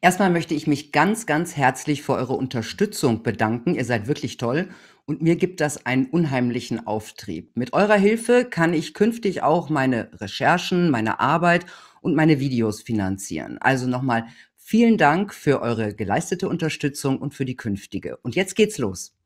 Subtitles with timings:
[0.00, 3.74] Erstmal möchte ich mich ganz, ganz herzlich für eure Unterstützung bedanken.
[3.74, 4.68] Ihr seid wirklich toll
[5.06, 7.56] und mir gibt das einen unheimlichen Auftrieb.
[7.56, 11.66] Mit eurer Hilfe kann ich künftig auch meine Recherchen, meine Arbeit
[12.00, 13.58] und meine Videos finanzieren.
[13.58, 14.26] Also nochmal
[14.56, 18.18] vielen Dank für eure geleistete Unterstützung und für die künftige.
[18.18, 19.16] Und jetzt geht's los.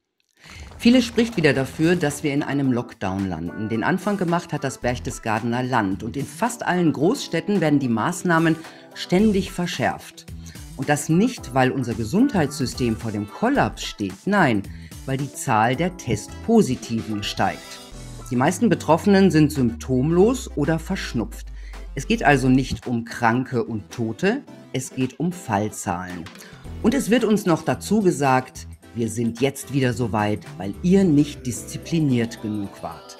[0.78, 3.68] Viele spricht wieder dafür, dass wir in einem Lockdown landen.
[3.68, 8.56] Den Anfang gemacht hat das Berchtesgadener Land und in fast allen Großstädten werden die Maßnahmen
[8.94, 10.26] ständig verschärft.
[10.82, 14.64] Und das nicht, weil unser Gesundheitssystem vor dem Kollaps steht, nein,
[15.06, 17.78] weil die Zahl der Testpositiven steigt.
[18.32, 21.46] Die meisten Betroffenen sind symptomlos oder verschnupft.
[21.94, 24.42] Es geht also nicht um Kranke und Tote,
[24.72, 26.24] es geht um Fallzahlen.
[26.82, 31.04] Und es wird uns noch dazu gesagt, wir sind jetzt wieder so weit, weil ihr
[31.04, 33.18] nicht diszipliniert genug wart.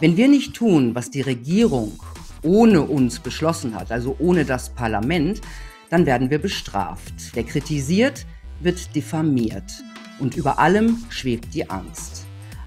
[0.00, 2.00] Wenn wir nicht tun, was die Regierung
[2.42, 5.40] ohne uns beschlossen hat, also ohne das Parlament,
[5.90, 7.14] dann werden wir bestraft.
[7.34, 8.26] Wer kritisiert,
[8.60, 9.70] wird diffamiert.
[10.18, 12.24] Und über allem schwebt die Angst.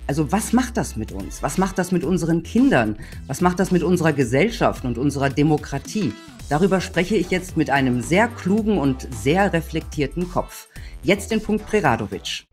[0.07, 1.43] Also was macht das mit uns?
[1.43, 2.97] Was macht das mit unseren Kindern?
[3.27, 6.13] Was macht das mit unserer Gesellschaft und unserer Demokratie?
[6.49, 10.67] Darüber spreche ich jetzt mit einem sehr klugen und sehr reflektierten Kopf.
[11.03, 12.47] Jetzt den Punkt Preradovic.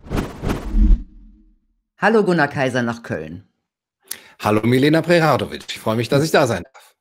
[1.99, 3.45] Hallo Gunnar Kaiser nach Köln.
[4.43, 5.65] Hallo Milena Preradovic.
[5.69, 6.96] Ich freue mich, dass ich da sein darf.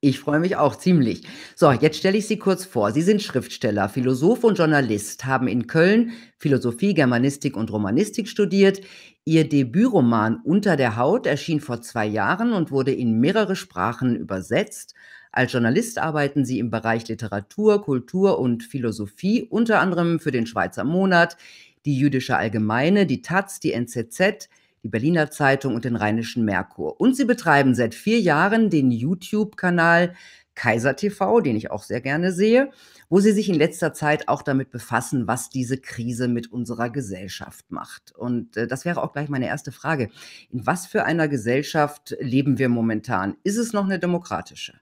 [0.00, 1.26] Ich freue mich auch ziemlich.
[1.56, 2.92] So, jetzt stelle ich Sie kurz vor.
[2.92, 8.80] Sie sind Schriftsteller, Philosoph und Journalist, haben in Köln Philosophie, Germanistik und Romanistik studiert.
[9.24, 14.94] Ihr Debütroman Unter der Haut erschien vor zwei Jahren und wurde in mehrere Sprachen übersetzt.
[15.32, 20.84] Als Journalist arbeiten Sie im Bereich Literatur, Kultur und Philosophie, unter anderem für den Schweizer
[20.84, 21.36] Monat,
[21.84, 24.48] die Jüdische Allgemeine, die Taz, die NZZ,
[24.82, 27.00] die Berliner Zeitung und den Rheinischen Merkur.
[27.00, 30.14] Und sie betreiben seit vier Jahren den YouTube-Kanal
[30.58, 32.70] Kaiser TV, den ich auch sehr gerne sehe,
[33.08, 37.70] wo sie sich in letzter Zeit auch damit befassen, was diese Krise mit unserer Gesellschaft
[37.70, 38.10] macht.
[38.16, 40.10] Und äh, das wäre auch gleich meine erste Frage.
[40.50, 43.36] In was für einer Gesellschaft leben wir momentan?
[43.44, 44.80] Ist es noch eine demokratische?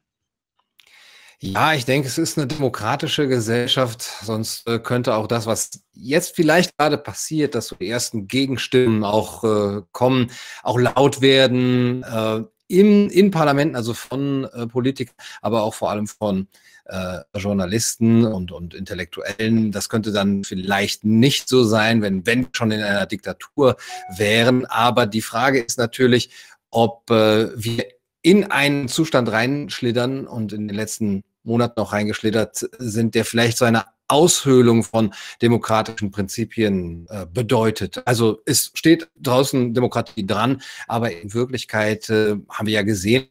[1.41, 6.34] Ja, ich denke, es ist eine demokratische Gesellschaft, sonst äh, könnte auch das, was jetzt
[6.34, 10.30] vielleicht gerade passiert, dass so die ersten Gegenstimmen auch äh, kommen,
[10.62, 16.06] auch laut werden äh, im, in Parlamenten, also von äh, Politikern, aber auch vor allem
[16.06, 16.48] von
[16.86, 19.72] äh, Journalisten und, und Intellektuellen.
[19.72, 23.76] Das könnte dann vielleicht nicht so sein, wenn, wenn schon in einer Diktatur
[24.16, 24.64] wären.
[24.66, 26.30] Aber die Frage ist natürlich,
[26.70, 27.86] ob äh, wir
[28.26, 33.64] in einen Zustand reinschlittern und in den letzten Monaten auch reingeschlittert sind, der vielleicht so
[33.64, 38.03] eine Aushöhlung von demokratischen Prinzipien äh, bedeutet.
[38.04, 43.28] Also es steht draußen Demokratie dran, aber in Wirklichkeit äh, haben wir ja gesehen,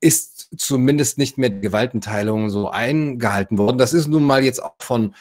[0.00, 3.78] ist zumindest nicht mehr die Gewaltenteilung so eingehalten worden.
[3.78, 5.14] Das ist nun mal jetzt auch von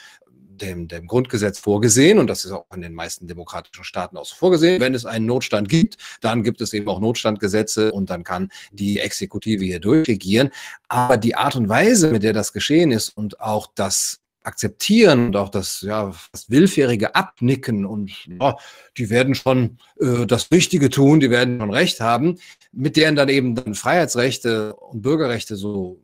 [0.58, 4.36] dem, dem Grundgesetz vorgesehen und das ist auch in den meisten demokratischen Staaten auch so
[4.36, 4.82] vorgesehen.
[4.82, 9.00] Wenn es einen Notstand gibt, dann gibt es eben auch Notstandgesetze und dann kann die
[9.00, 10.50] Exekutive hier durchregieren.
[10.88, 15.36] Aber die Art und Weise, mit der das geschehen ist und auch das akzeptieren und
[15.36, 18.58] auch das, ja, das willfährige Abnicken und ja,
[18.98, 22.38] die werden schon äh, das Richtige tun, die werden schon Recht haben,
[22.72, 26.03] mit deren dann eben dann Freiheitsrechte und Bürgerrechte so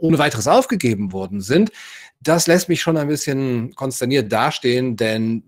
[0.00, 1.70] ohne weiteres aufgegeben worden sind,
[2.20, 5.42] das lässt mich schon ein bisschen konsterniert dastehen, denn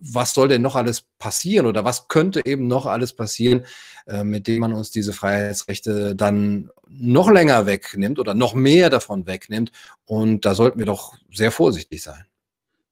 [0.00, 3.64] was soll denn noch alles passieren oder was könnte eben noch alles passieren,
[4.06, 9.26] äh, mit dem man uns diese Freiheitsrechte dann noch länger wegnimmt oder noch mehr davon
[9.26, 9.72] wegnimmt?
[10.04, 12.24] Und da sollten wir doch sehr vorsichtig sein.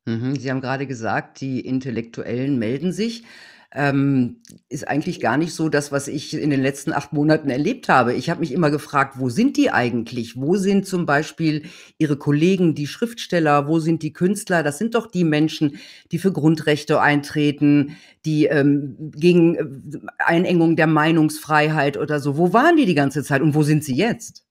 [0.07, 3.25] Mhm, Sie haben gerade gesagt, die Intellektuellen melden sich
[3.75, 4.37] ähm,
[4.69, 8.15] ist eigentlich gar nicht so das, was ich in den letzten acht Monaten erlebt habe.
[8.15, 10.37] Ich habe mich immer gefragt, wo sind die eigentlich?
[10.37, 11.65] Wo sind zum Beispiel
[11.99, 13.67] ihre Kollegen, die Schriftsteller?
[13.67, 14.63] Wo sind die Künstler?
[14.63, 15.79] Das sind doch die Menschen,
[16.13, 22.37] die für Grundrechte eintreten, die ähm, gegen äh, Einengung der Meinungsfreiheit oder so.
[22.37, 24.45] Wo waren die die ganze Zeit und wo sind sie jetzt?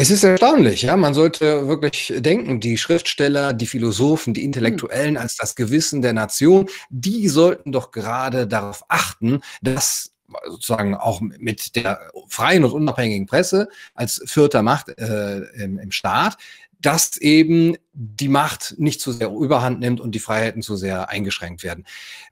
[0.00, 0.96] Es ist erstaunlich, ja.
[0.96, 5.22] Man sollte wirklich denken, die Schriftsteller, die Philosophen, die Intellektuellen hm.
[5.22, 10.12] als das Gewissen der Nation, die sollten doch gerade darauf achten, dass
[10.46, 16.36] sozusagen auch mit der freien und unabhängigen Presse als vierter Macht äh, im, im Staat,
[16.80, 21.64] dass eben die Macht nicht zu sehr überhand nimmt und die Freiheiten zu sehr eingeschränkt
[21.64, 21.84] werden.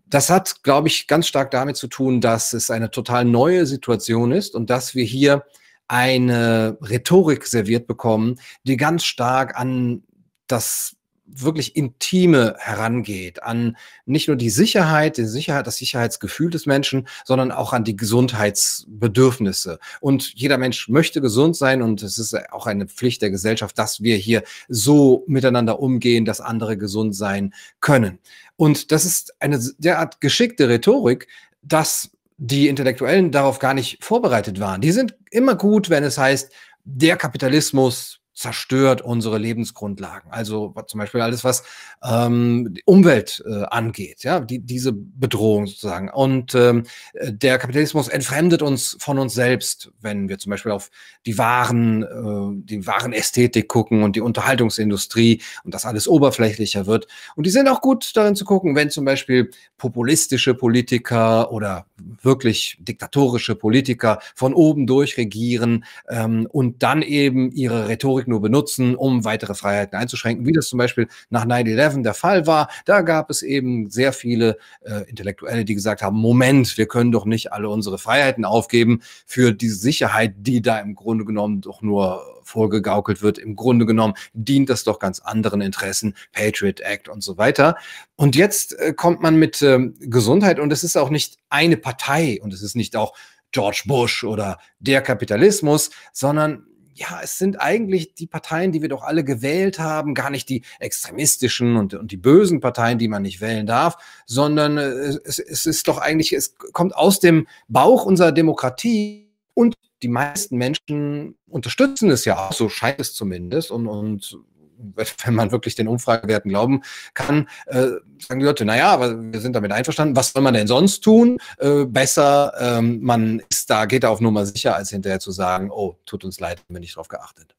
[0.06, 4.31] Das hat, glaube ich, ganz stark damit zu tun, dass es eine total neue Situation
[4.31, 5.43] ist und dass wir hier
[5.88, 10.03] eine Rhetorik serviert bekommen, die ganz stark an
[10.47, 10.97] das
[11.27, 17.50] wirklich Intime herangeht, an nicht nur die Sicherheit, die Sicherheit, das Sicherheitsgefühl des Menschen, sondern
[17.50, 19.79] auch an die Gesundheitsbedürfnisse.
[20.00, 24.03] Und jeder Mensch möchte gesund sein und es ist auch eine Pflicht der Gesellschaft, dass
[24.03, 28.19] wir hier so miteinander umgehen, dass andere gesund sein können.
[28.56, 31.27] Und das ist eine derart geschickte Rhetorik,
[31.62, 34.81] dass die Intellektuellen darauf gar nicht vorbereitet waren.
[34.81, 36.53] Die sind immer gut, wenn es heißt,
[36.85, 40.31] der Kapitalismus zerstört unsere Lebensgrundlagen.
[40.31, 41.65] Also zum Beispiel alles, was
[42.05, 46.11] ähm, Umwelt äh, angeht, ja, die, diese Bedrohung sozusagen.
[46.11, 46.85] Und ähm,
[47.15, 50.91] der Kapitalismus entfremdet uns von uns selbst, wenn wir zum Beispiel auf
[51.25, 57.06] die wahren, äh, die wahren Ästhetik gucken und die Unterhaltungsindustrie und das alles oberflächlicher wird.
[57.37, 61.87] Und die sind auch gut darin zu gucken, wenn zum Beispiel populistische Politiker oder
[62.23, 69.25] wirklich diktatorische Politiker von oben durchregieren ähm, und dann eben ihre Rhetorik nur benutzen, um
[69.25, 72.69] weitere Freiheiten einzuschränken, wie das zum Beispiel nach 9-11 der Fall war.
[72.84, 77.25] Da gab es eben sehr viele äh, Intellektuelle, die gesagt haben, Moment, wir können doch
[77.25, 82.23] nicht alle unsere Freiheiten aufgeben für diese Sicherheit, die da im Grunde genommen doch nur
[82.43, 83.38] vorgegaukelt wird.
[83.38, 87.76] Im Grunde genommen dient das doch ganz anderen Interessen, Patriot Act und so weiter.
[88.14, 92.40] Und jetzt äh, kommt man mit ähm, Gesundheit und es ist auch nicht eine Partei
[92.43, 93.14] und es ist nicht auch
[93.52, 99.02] George Bush oder der Kapitalismus, sondern ja, es sind eigentlich die Parteien, die wir doch
[99.02, 103.40] alle gewählt haben, gar nicht die extremistischen und, und die bösen Parteien, die man nicht
[103.40, 104.88] wählen darf, sondern äh,
[105.25, 110.56] es, es ist doch eigentlich, es kommt aus dem Bauch unserer Demokratie und die meisten
[110.56, 114.38] Menschen unterstützen es ja auch, so scheint es zumindest, und, und
[115.25, 116.82] wenn man wirklich den Umfragewerten glauben
[117.14, 117.88] kann, äh,
[118.19, 121.38] sagen die Leute, naja, aber wir sind damit einverstanden, was soll man denn sonst tun?
[121.58, 125.70] Äh, besser, ähm, man ist da, geht da auf Nummer sicher, als hinterher zu sagen,
[125.70, 127.55] oh, tut uns leid, haben wir nicht drauf geachtet.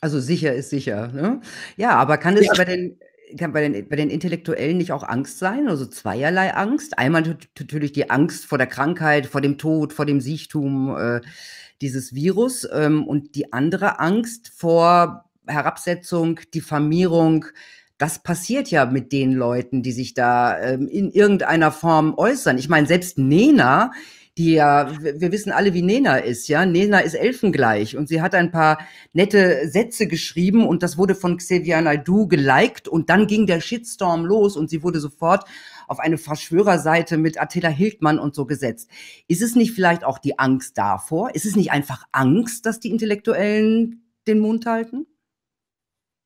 [0.00, 1.40] Also sicher ist sicher, ne?
[1.76, 2.52] Ja, aber kann es ja.
[2.56, 2.98] bei den
[3.38, 5.68] kann bei den, bei den Intellektuellen nicht auch Angst sein?
[5.68, 6.98] Also zweierlei Angst.
[6.98, 11.20] Einmal natürlich die Angst vor der Krankheit, vor dem Tod, vor dem Siechtum äh,
[11.80, 17.46] dieses Virus ähm, und die andere Angst vor Herabsetzung, Diffamierung,
[18.00, 22.56] das passiert ja mit den Leuten, die sich da ähm, in irgendeiner Form äußern.
[22.56, 23.90] Ich meine, selbst Nena,
[24.38, 26.64] die ja, wir wissen alle, wie Nena ist, ja.
[26.64, 28.78] Nena ist elfengleich und sie hat ein paar
[29.12, 34.24] nette Sätze geschrieben und das wurde von Xavier Naidoo geliked und dann ging der Shitstorm
[34.24, 35.44] los und sie wurde sofort
[35.86, 38.88] auf eine Verschwörerseite mit Attila Hildmann und so gesetzt.
[39.28, 41.34] Ist es nicht vielleicht auch die Angst davor?
[41.34, 45.06] Ist es nicht einfach Angst, dass die Intellektuellen den Mund halten?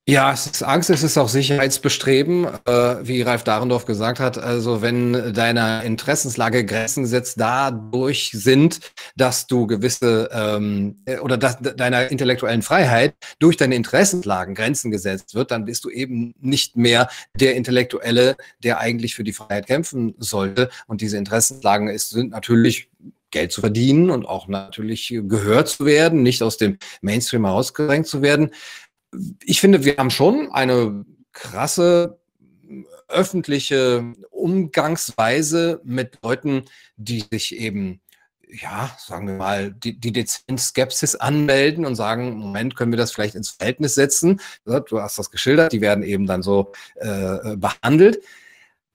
[0.07, 4.37] Ja, es ist Angst, es ist auch Sicherheitsbestreben, äh, wie Ralf Dahrendorf gesagt hat.
[4.37, 8.81] Also wenn deiner Interessenslage Grenzen gesetzt dadurch sind,
[9.17, 15.51] dass du gewisse ähm, oder dass deiner intellektuellen Freiheit durch deine Interessenslagen Grenzen gesetzt wird,
[15.51, 20.69] dann bist du eben nicht mehr der Intellektuelle, der eigentlich für die Freiheit kämpfen sollte.
[20.87, 22.91] Und diese Interessenslagen ist, sind natürlich
[23.31, 28.23] Geld zu verdienen und auch natürlich gehört zu werden, nicht aus dem Mainstream herausgedrängt zu
[28.23, 28.51] werden
[29.45, 32.19] ich finde, wir haben schon eine krasse
[33.09, 36.65] öffentliche Umgangsweise mit Leuten,
[36.97, 38.01] die sich eben
[38.63, 43.13] ja, sagen wir mal, die, die dezent Skepsis anmelden und sagen, Moment, können wir das
[43.13, 44.41] vielleicht ins Verhältnis setzen?
[44.65, 48.23] Du hast das geschildert, die werden eben dann so äh, behandelt.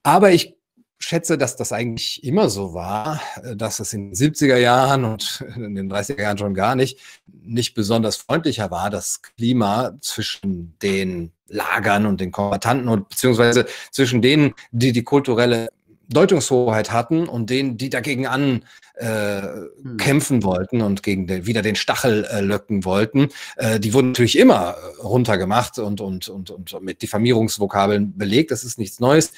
[0.04, 0.56] Aber ich
[1.00, 5.44] schätze, dass das eigentlich immer so war, äh, dass es in den 70er Jahren und
[5.56, 11.31] in den 30er Jahren schon gar nicht, nicht besonders freundlicher war, das Klima zwischen den
[11.48, 15.69] Lagern und den Kombatanten und beziehungsweise zwischen denen, die die kulturelle
[16.09, 19.97] Deutungshoheit hatten und denen, die dagegen an äh, hm.
[19.97, 24.38] kämpfen wollten und gegen den, wieder den Stachel äh, löcken wollten, äh, die wurden natürlich
[24.38, 28.52] immer runtergemacht und, und, und, und mit Diffamierungsvokabeln belegt.
[28.52, 29.31] Das ist nichts Neues.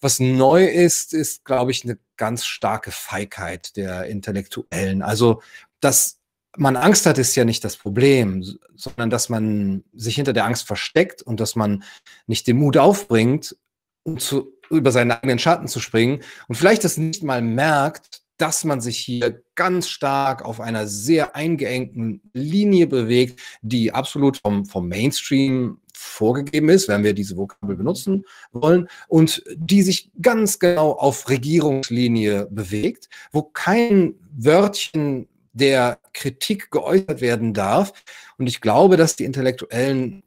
[0.00, 5.02] Was neu ist, ist, glaube ich, eine ganz starke Feigheit der Intellektuellen.
[5.02, 5.42] Also,
[5.80, 6.20] dass
[6.56, 10.66] man Angst hat, ist ja nicht das Problem, sondern dass man sich hinter der Angst
[10.66, 11.84] versteckt und dass man
[12.26, 13.56] nicht den Mut aufbringt,
[14.04, 18.64] um zu, über seinen eigenen Schatten zu springen und vielleicht das nicht mal merkt, dass
[18.64, 24.88] man sich hier ganz stark auf einer sehr eingeengten Linie bewegt, die absolut vom, vom
[24.88, 31.28] Mainstream vorgegeben ist, wenn wir diese Vokabel benutzen wollen, und die sich ganz genau auf
[31.28, 37.92] Regierungslinie bewegt, wo kein Wörtchen der Kritik geäußert werden darf.
[38.38, 40.24] Und ich glaube, dass die Intellektuellen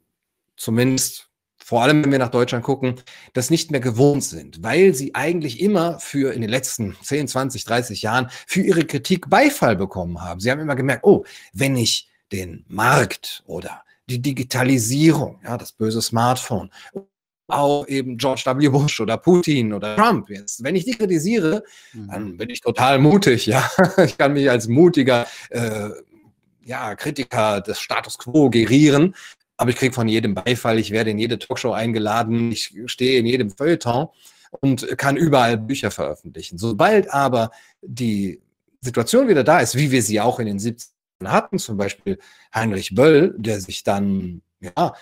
[0.56, 1.27] zumindest
[1.68, 2.96] vor allem wenn wir nach Deutschland gucken,
[3.34, 7.66] das nicht mehr gewohnt sind, weil sie eigentlich immer für in den letzten 10, 20,
[7.66, 10.40] 30 Jahren für ihre Kritik Beifall bekommen haben.
[10.40, 16.02] Sie haben immer gemerkt, oh, wenn ich den Markt oder die Digitalisierung, ja, das böse
[16.02, 16.72] Smartphone
[17.50, 18.70] auch eben George W.
[18.70, 20.30] Bush oder Putin oder Trump.
[20.30, 22.08] Jetzt, wenn ich die kritisiere, mhm.
[22.08, 23.46] dann bin ich total mutig.
[23.46, 23.70] Ja,
[24.06, 25.90] ich kann mich als mutiger äh,
[26.68, 29.16] ja, Kritiker des Status quo gerieren.
[29.58, 33.26] Aber ich kriege von jedem Beifall, ich werde in jede Talkshow eingeladen, ich stehe in
[33.26, 34.08] jedem Feuilleton
[34.60, 36.58] und kann überall Bücher veröffentlichen.
[36.58, 38.42] Sobald aber die
[38.82, 40.92] Situation wieder da ist, wie wir sie auch in den 70ern
[41.26, 42.20] hatten, zum Beispiel
[42.54, 44.94] Heinrich Böll, der sich dann ja,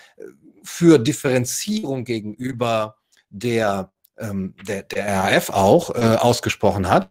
[0.62, 2.96] für Differenzierung gegenüber
[3.28, 7.10] der, ähm, der, der RAF auch äh, ausgesprochen hat.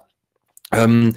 [0.72, 1.16] Ähm,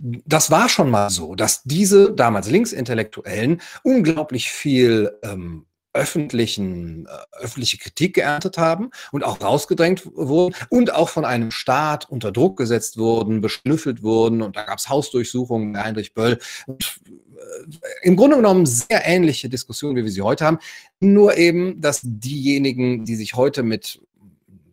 [0.00, 7.78] das war schon mal so, dass diese damals Linksintellektuellen unglaublich viel ähm, öffentlichen, äh, öffentliche
[7.78, 12.96] Kritik geerntet haben und auch rausgedrängt wurden und auch von einem Staat unter Druck gesetzt
[12.96, 16.38] wurden, beschnüffelt wurden und da gab es Hausdurchsuchungen Heinrich Böll.
[16.66, 20.58] Und, äh, Im Grunde genommen sehr ähnliche Diskussionen, wie wir sie heute haben,
[21.00, 24.00] nur eben, dass diejenigen, die sich heute mit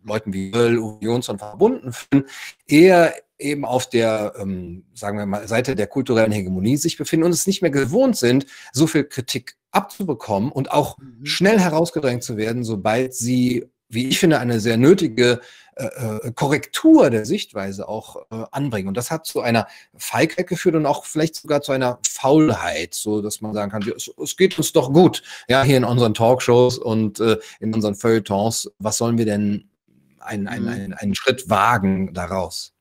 [0.04, 2.24] Leuten wie Böll, und Jonsson verbunden fühlen,
[2.66, 7.32] eher eben auf der, ähm, sagen wir mal, Seite der kulturellen Hegemonie sich befinden und
[7.32, 11.24] es nicht mehr gewohnt sind, so viel Kritik abzubekommen und auch mhm.
[11.24, 15.40] schnell herausgedrängt zu werden, sobald sie, wie ich finde, eine sehr nötige
[15.78, 15.84] äh,
[16.26, 18.88] äh, Korrektur der Sichtweise auch äh, anbringen.
[18.88, 23.22] Und das hat zu einer Feigheit geführt und auch vielleicht sogar zu einer Faulheit, so
[23.22, 26.78] dass man sagen kann, es, es geht uns doch gut, ja, hier in unseren Talkshows
[26.78, 28.72] und äh, in unseren Feuilletons.
[28.80, 29.70] Was sollen wir denn
[30.18, 30.70] einen, einen, mhm.
[30.70, 32.72] einen, einen Schritt wagen daraus?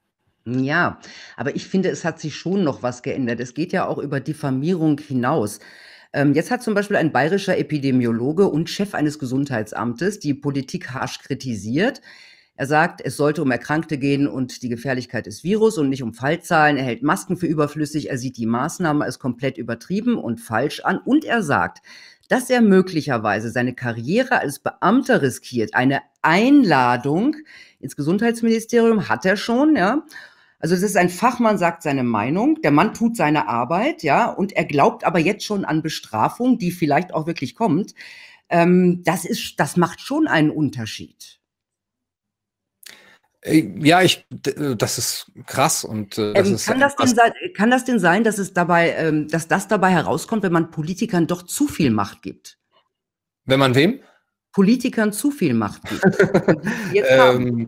[0.50, 1.00] Ja,
[1.36, 3.42] aber ich finde, es hat sich schon noch was geändert.
[3.42, 5.60] Es geht ja auch über Diffamierung hinaus.
[6.13, 11.20] Ähm, jetzt hat zum Beispiel ein bayerischer Epidemiologe und Chef eines Gesundheitsamtes die Politik harsch
[11.20, 12.01] kritisiert.
[12.56, 16.13] Er sagt, es sollte um Erkrankte gehen und die Gefährlichkeit des Virus und nicht um
[16.13, 16.77] Fallzahlen.
[16.77, 18.10] Er hält Masken für überflüssig.
[18.10, 20.98] Er sieht die Maßnahme als komplett übertrieben und falsch an.
[20.98, 21.80] Und er sagt,
[22.30, 25.75] dass er möglicherweise seine Karriere als Beamter riskiert.
[25.75, 27.36] Eine Einladung
[27.80, 30.04] ins Gesundheitsministerium hat er schon, ja.
[30.60, 34.54] Also es ist ein Fachmann, sagt seine Meinung, der Mann tut seine Arbeit, ja, und
[34.54, 37.94] er glaubt aber jetzt schon an Bestrafung, die vielleicht auch wirklich kommt.
[38.50, 41.40] Ähm, das ist, das macht schon einen Unterschied.
[43.42, 47.72] Äh, ja, ich, das ist krass und äh, das ähm, kann, das denn sein, kann
[47.72, 51.44] das denn sein, dass es dabei, ähm, dass das dabei herauskommt, wenn man Politikern doch
[51.44, 52.58] zu viel Macht gibt?
[53.46, 54.00] Wenn man wem?
[54.54, 56.04] Politikern zu viel Macht gibt.
[56.94, 57.68] ähm,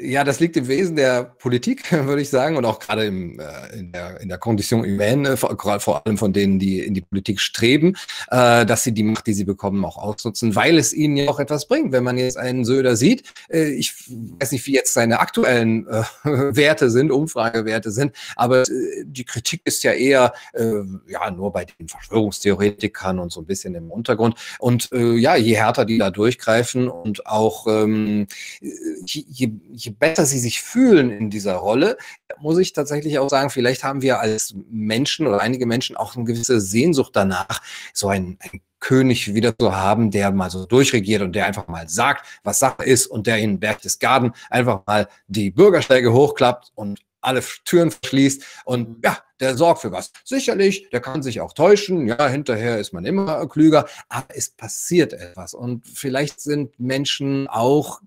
[0.00, 3.78] ja, das liegt im Wesen der Politik, würde ich sagen, und auch gerade im, äh,
[3.78, 7.40] in, der, in der Condition humaine, vor, vor, allem von denen, die in die Politik
[7.40, 7.96] streben,
[8.28, 11.40] äh, dass sie die Macht, die sie bekommen, auch ausnutzen, weil es ihnen ja auch
[11.40, 11.92] etwas bringt.
[11.92, 16.02] Wenn man jetzt einen Söder sieht, äh, ich weiß nicht, wie jetzt seine aktuellen äh,
[16.24, 21.64] Werte sind, Umfragewerte sind, aber äh, die Kritik ist ja eher äh, ja nur bei
[21.64, 24.36] den Verschwörungstheoretikern und so ein bisschen im Untergrund.
[24.58, 28.26] Und ja, je härter die da durchgreifen und auch ähm,
[28.60, 31.96] je, je je besser sie sich fühlen in dieser Rolle,
[32.38, 36.24] muss ich tatsächlich auch sagen, vielleicht haben wir als Menschen oder einige Menschen auch eine
[36.24, 41.34] gewisse Sehnsucht danach, so ein, ein König wieder zu haben, der mal so durchregiert und
[41.34, 46.12] der einfach mal sagt, was Sache ist und der in Berchtesgaden einfach mal die Bürgersteige
[46.12, 48.44] hochklappt und alle Türen verschließt.
[48.64, 50.12] Und ja, der sorgt für was.
[50.24, 55.12] Sicherlich, der kann sich auch täuschen, ja, hinterher ist man immer klüger, aber es passiert
[55.12, 58.00] etwas und vielleicht sind Menschen auch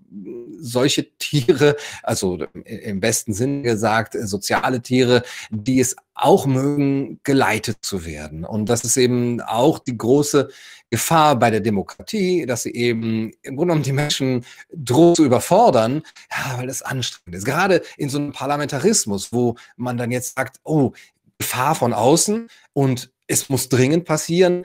[0.58, 8.04] solche Tiere, also im besten Sinn gesagt, soziale Tiere, die es auch mögen, geleitet zu
[8.04, 8.44] werden.
[8.44, 10.50] Und das ist eben auch die große
[10.90, 16.02] Gefahr bei der Demokratie, dass sie eben im Grunde genommen die Menschen droht zu überfordern,
[16.30, 17.44] ja, weil das anstrengend ist.
[17.46, 20.92] Gerade in so einem Parlamentarismus, wo man dann jetzt sagt, oh,
[21.42, 24.64] Gefahr von außen und es muss dringend passieren.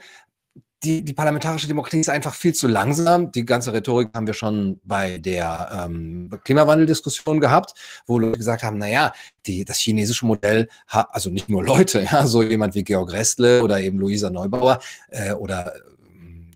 [0.84, 3.32] Die, die, parlamentarische Demokratie ist einfach viel zu langsam.
[3.32, 7.74] Die ganze Rhetorik haben wir schon bei der ähm, Klimawandeldiskussion gehabt,
[8.06, 9.12] wo Leute gesagt haben, naja,
[9.44, 13.80] die, das chinesische Modell, also nicht nur Leute, ja, so jemand wie Georg Restle oder
[13.80, 14.78] eben Luisa Neubauer
[15.10, 15.72] äh, oder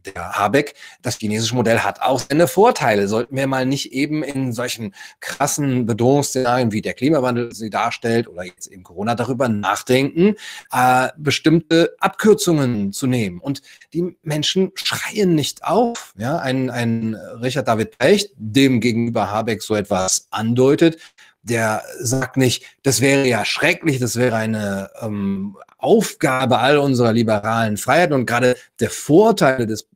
[0.07, 3.09] der Habeck, das chinesische Modell hat auch seine Vorteile.
[3.09, 8.45] Sollten wir mal nicht eben in solchen krassen Bedrohungsszenarien, wie der Klimawandel sie darstellt oder
[8.45, 10.37] jetzt eben Corona, darüber nachdenken,
[10.73, 13.41] äh, bestimmte Abkürzungen zu nehmen.
[13.41, 16.15] Und die Menschen schreien nicht auf.
[16.17, 20.99] Ja, ein, ein Richard David Precht, dem gegenüber Habeck so etwas andeutet,
[21.43, 27.77] der sagt nicht, das wäre ja schrecklich, das wäre eine ähm, Aufgabe all unserer liberalen
[27.77, 29.89] Freiheiten und gerade der Vorteile des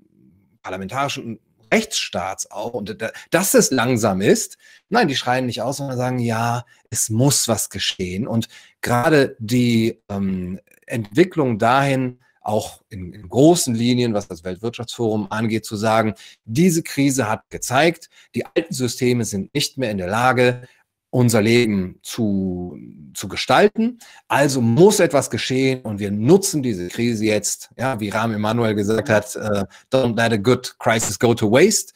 [0.62, 1.38] parlamentarischen
[1.72, 2.96] Rechtsstaats auch und
[3.30, 4.56] dass es langsam ist.
[4.88, 8.26] Nein, die schreien nicht aus, sondern sagen, ja, es muss was geschehen.
[8.26, 8.48] Und
[8.80, 15.74] gerade die ähm, Entwicklung dahin, auch in, in, großen Linien, was das Weltwirtschaftsforum angeht, zu
[15.74, 20.68] sagen, diese Krise hat gezeigt, die alten Systeme sind nicht mehr in der Lage,
[21.10, 22.78] unser Leben zu,
[23.14, 23.98] zu gestalten.
[24.28, 29.08] Also muss etwas geschehen und wir nutzen diese Krise jetzt, ja, wie Rahm Emanuel gesagt
[29.08, 31.94] hat, uh, don't let a good crisis go to waste.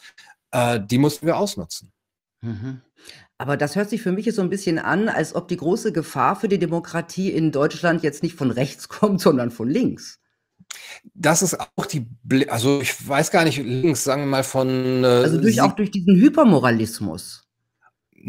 [0.55, 1.93] Uh, die mussten wir ausnutzen.
[2.41, 2.81] Mhm.
[3.39, 5.93] Aber das hört sich für mich jetzt so ein bisschen an, als ob die große
[5.93, 10.19] Gefahr für die Demokratie in Deutschland jetzt nicht von rechts kommt, sondern von links.
[11.15, 12.07] Das ist auch die,
[12.49, 15.05] also ich weiß gar nicht, links, sagen wir mal von.
[15.05, 17.50] Äh, also durch, auch durch diesen Hypermoralismus.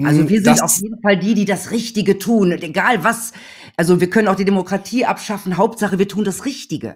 [0.04, 3.34] Also wir sind auf jeden Fall die, die das Richtige tun, egal was.
[3.76, 5.58] Also wir können auch die Demokratie abschaffen.
[5.58, 6.96] Hauptsache, wir tun das Richtige.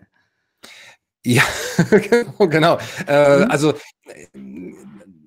[1.25, 1.43] Ja,
[2.39, 2.77] genau.
[3.07, 3.51] Äh, mhm.
[3.51, 3.73] Also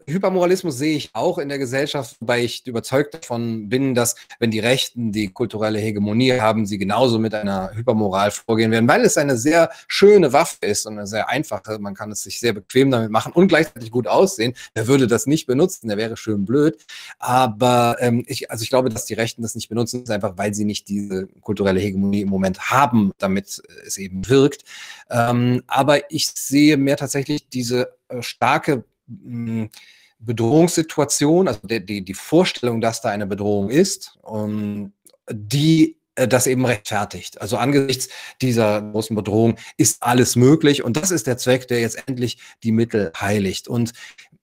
[0.09, 4.59] Hypermoralismus sehe ich auch in der Gesellschaft, wobei ich überzeugt davon bin, dass wenn die
[4.59, 9.37] Rechten die kulturelle Hegemonie haben, sie genauso mit einer Hypermoral vorgehen werden, weil es eine
[9.37, 11.79] sehr schöne Waffe ist und eine sehr einfache.
[11.79, 14.55] Man kann es sich sehr bequem damit machen und gleichzeitig gut aussehen.
[14.75, 15.89] Wer würde das nicht benutzen?
[15.89, 16.79] Der wäre schön blöd.
[17.19, 20.55] Aber ähm, ich, also ich glaube, dass die Rechten das nicht benutzen, ist einfach, weil
[20.55, 24.65] sie nicht diese kulturelle Hegemonie im Moment haben, damit es eben wirkt.
[25.11, 29.69] Ähm, aber ich sehe mehr tatsächlich diese äh, starke mh,
[30.19, 34.93] Bedrohungssituation, also die, die, die Vorstellung, dass da eine Bedrohung ist, um,
[35.31, 37.41] die äh, das eben rechtfertigt.
[37.41, 38.09] Also angesichts
[38.43, 42.73] dieser großen Bedrohung ist alles möglich und das ist der Zweck, der jetzt endlich die
[42.73, 43.69] Mittel heiligt.
[43.69, 43.93] Und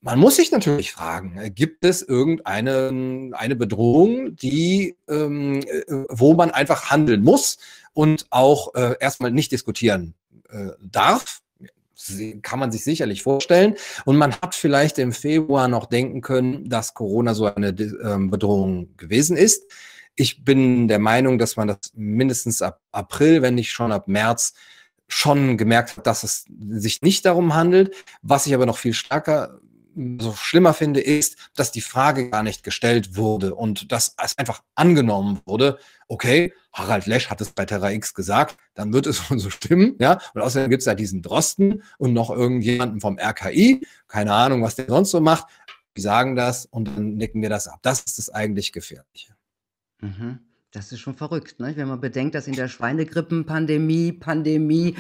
[0.02, 6.34] man muss sich natürlich fragen, äh, gibt es irgendeine eine Bedrohung, die, ähm, äh, wo
[6.34, 7.58] man einfach handeln muss
[7.94, 10.14] und auch äh, erstmal nicht diskutieren
[10.50, 11.42] äh, darf?
[12.42, 13.76] Kann man sich sicherlich vorstellen.
[14.06, 18.96] Und man hat vielleicht im Februar noch denken können, dass Corona so eine ähm, Bedrohung
[18.98, 19.64] gewesen ist.
[20.16, 24.54] Ich bin der Meinung, dass man das mindestens ab April, wenn nicht schon ab März,
[25.08, 27.94] schon gemerkt hat, dass es sich nicht darum handelt.
[28.22, 29.60] Was ich aber noch viel stärker
[30.20, 34.62] so schlimmer finde, ist, dass die Frage gar nicht gestellt wurde und dass es einfach
[34.76, 39.40] angenommen wurde, okay, Harald Lesch hat es bei Terra X gesagt, dann wird es wohl
[39.40, 40.20] so stimmen, ja.
[40.34, 44.76] Und außerdem gibt es ja diesen Drosten und noch irgendjemanden vom RKI, keine Ahnung, was
[44.76, 45.48] der sonst so macht.
[45.98, 47.80] Die sagen das und dann nicken wir das ab.
[47.82, 49.36] Das ist das eigentlich Gefährliche.
[50.02, 50.40] Mhm.
[50.76, 51.72] Das ist schon verrückt, ne?
[51.78, 54.96] wenn man bedenkt, dass in der Schweinegrippenpandemie, Pandemie,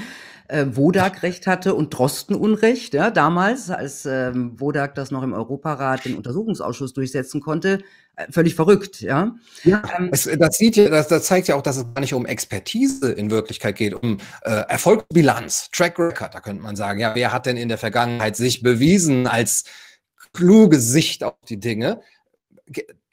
[0.48, 5.34] äh, Wodak Recht hatte und Drosten Unrecht, ja, damals, als ähm, Wodak das noch im
[5.34, 7.80] Europarat den Untersuchungsausschuss durchsetzen konnte.
[8.16, 9.36] Äh, völlig verrückt, ja.
[9.66, 12.14] ja ähm, es, das, sieht ja, das, das zeigt ja auch, dass es gar nicht
[12.14, 17.16] um Expertise in Wirklichkeit geht, um äh, Erfolgsbilanz, Track Record, da könnte man sagen, ja,
[17.16, 19.66] wer hat denn in der Vergangenheit sich bewiesen als
[20.32, 22.00] kluge Sicht auf die Dinge?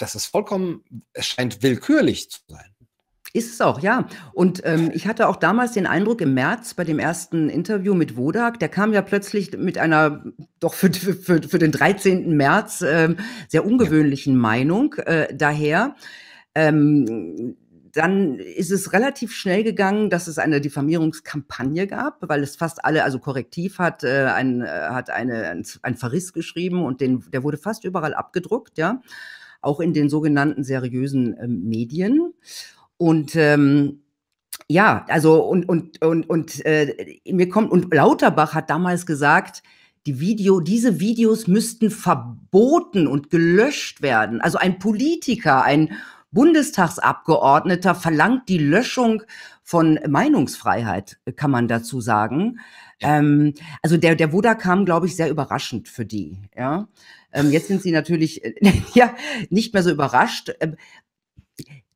[0.02, 2.66] Das ist vollkommen, es scheint willkürlich zu sein.
[3.34, 4.08] Ist es auch, ja.
[4.34, 8.16] Und ähm, ich hatte auch damals den Eindruck im März bei dem ersten Interview mit
[8.16, 10.24] Wodak, der kam ja plötzlich mit einer
[10.58, 12.36] doch für, für, für den 13.
[12.36, 13.14] März äh,
[13.48, 14.38] sehr ungewöhnlichen ja.
[14.40, 15.94] Meinung äh, daher.
[16.54, 17.56] Ähm,
[17.92, 23.04] dann ist es relativ schnell gegangen, dass es eine Diffamierungskampagne gab, weil es fast alle,
[23.04, 27.44] also Korrektiv hat, äh, ein, äh, hat eine, ein, ein Verriss geschrieben und den, der
[27.44, 29.00] wurde fast überall abgedruckt, ja
[29.62, 32.34] auch in den sogenannten seriösen äh, Medien.
[32.96, 34.02] Und ähm,
[34.68, 39.62] ja, also und und und und äh, mir kommt und Lauterbach hat damals gesagt,
[40.06, 44.40] die Video, diese Videos müssten verboten und gelöscht werden.
[44.40, 45.96] Also ein Politiker, ein
[46.32, 49.22] Bundestagsabgeordneter verlangt die Löschung
[49.62, 52.58] von Meinungsfreiheit, kann man dazu sagen.
[53.00, 56.38] Ähm, also der, der Woda kam, glaube ich, sehr überraschend für die.
[56.56, 56.88] Ja?
[57.32, 58.54] Ähm, jetzt sind sie natürlich äh,
[58.94, 59.14] ja,
[59.50, 60.52] nicht mehr so überrascht.
[60.60, 60.76] Ähm,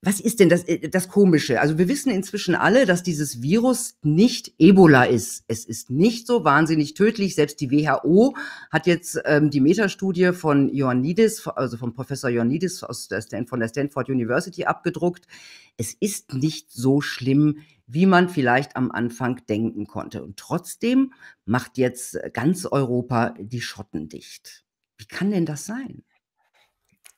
[0.06, 1.60] was ist denn das, äh, das Komische?
[1.60, 5.44] Also wir wissen inzwischen alle, dass dieses Virus nicht Ebola ist.
[5.48, 7.34] Es ist nicht so wahnsinnig tödlich.
[7.34, 8.36] Selbst die WHO
[8.70, 13.58] hat jetzt ähm, die Metastudie von Ioannidis, also vom Professor Ioannidis aus der Stan von
[13.58, 15.26] der Stanford University abgedruckt.
[15.76, 20.22] Es ist nicht so schlimm, wie man vielleicht am Anfang denken konnte.
[20.22, 21.14] Und trotzdem
[21.46, 24.65] macht jetzt ganz Europa die Schotten dicht.
[24.98, 26.02] Wie kann denn das sein?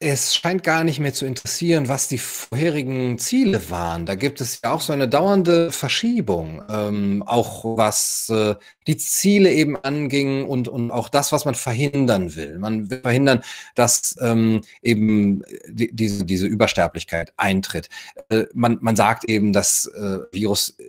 [0.00, 4.06] Es scheint gar nicht mehr zu interessieren, was die vorherigen Ziele waren.
[4.06, 8.54] Da gibt es ja auch so eine dauernde Verschiebung, ähm, auch was äh,
[8.86, 12.60] die Ziele eben anging und, und auch das, was man verhindern will.
[12.60, 13.42] Man will verhindern,
[13.74, 17.88] dass ähm, eben die, diese, diese Übersterblichkeit eintritt.
[18.28, 20.84] Äh, man, man sagt eben, das äh, Virus äh,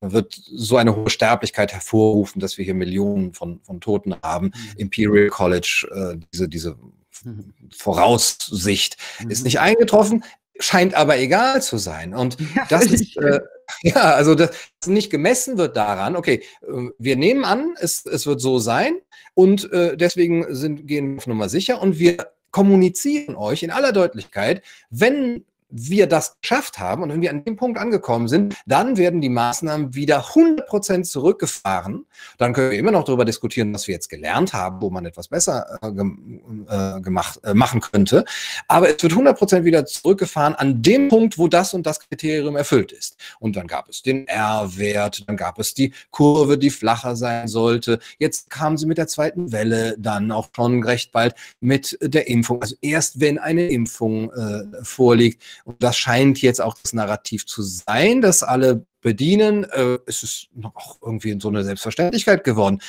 [0.00, 4.46] wird so eine hohe Sterblichkeit hervorrufen, dass wir hier Millionen von, von Toten haben.
[4.46, 4.78] Mhm.
[4.78, 6.76] Imperial College, äh, diese, diese
[7.24, 7.52] Mhm.
[7.76, 9.30] Voraussicht mhm.
[9.30, 10.24] ist nicht eingetroffen,
[10.58, 12.14] scheint aber egal zu sein.
[12.14, 13.40] Und ja, das ist, äh,
[13.82, 14.50] Ja, also das
[14.86, 18.98] nicht gemessen wird daran, okay, äh, wir nehmen an, es, es wird so sein
[19.34, 23.92] und äh, deswegen sind, gehen wir auf Nummer sicher und wir kommunizieren euch in aller
[23.92, 28.96] Deutlichkeit, wenn wir das geschafft haben und wenn wir an dem Punkt angekommen sind, dann
[28.96, 32.06] werden die Maßnahmen wieder 100% zurückgefahren.
[32.38, 35.28] Dann können wir immer noch darüber diskutieren, was wir jetzt gelernt haben, wo man etwas
[35.28, 38.24] besser äh, äh, gemacht, äh, machen könnte.
[38.68, 42.92] Aber es wird 100% wieder zurückgefahren an dem Punkt, wo das und das Kriterium erfüllt
[42.92, 43.16] ist.
[43.38, 47.98] Und dann gab es den R-Wert, dann gab es die Kurve, die flacher sein sollte.
[48.18, 52.60] Jetzt kamen sie mit der zweiten Welle, dann auch schon recht bald mit der Impfung.
[52.60, 55.42] Also erst wenn eine Impfung äh, vorliegt,
[55.78, 59.64] das scheint jetzt auch das Narrativ zu sein, dass alle bedienen.
[59.64, 62.80] Äh, es ist noch irgendwie so eine Selbstverständlichkeit geworden.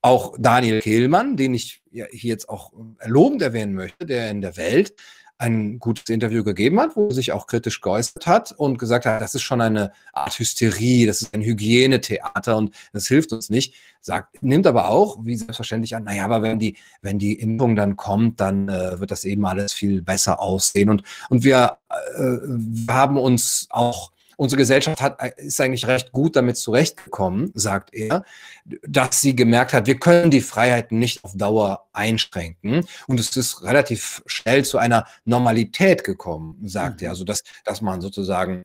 [0.00, 2.72] Auch Daniel Kehlmann, den ich ja hier jetzt auch
[3.04, 4.94] lobend erwähnen möchte, der in der Welt
[5.38, 9.20] ein gutes Interview gegeben hat, wo er sich auch kritisch geäußert hat und gesagt hat,
[9.20, 13.74] das ist schon eine Art Hysterie, das ist ein Hygienetheater und das hilft uns nicht.
[14.00, 17.96] Sagt, nimmt aber auch, wie selbstverständlich an, naja, aber wenn die, wenn die Impfung dann
[17.96, 20.88] kommt, dann äh, wird das eben alles viel besser aussehen.
[20.90, 24.12] Und, und wir, äh, wir haben uns auch
[24.42, 28.24] unsere Gesellschaft hat, ist eigentlich recht gut damit zurechtgekommen, sagt er,
[28.64, 32.84] dass sie gemerkt hat, wir können die Freiheiten nicht auf Dauer einschränken.
[33.06, 37.06] Und es ist relativ schnell zu einer Normalität gekommen, sagt mhm.
[37.06, 37.10] er.
[37.10, 38.64] Also, dass, dass man sozusagen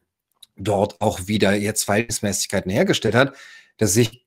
[0.56, 3.36] dort auch wieder jetzt Verhältnismäßigkeiten hergestellt hat,
[3.78, 4.26] dass sich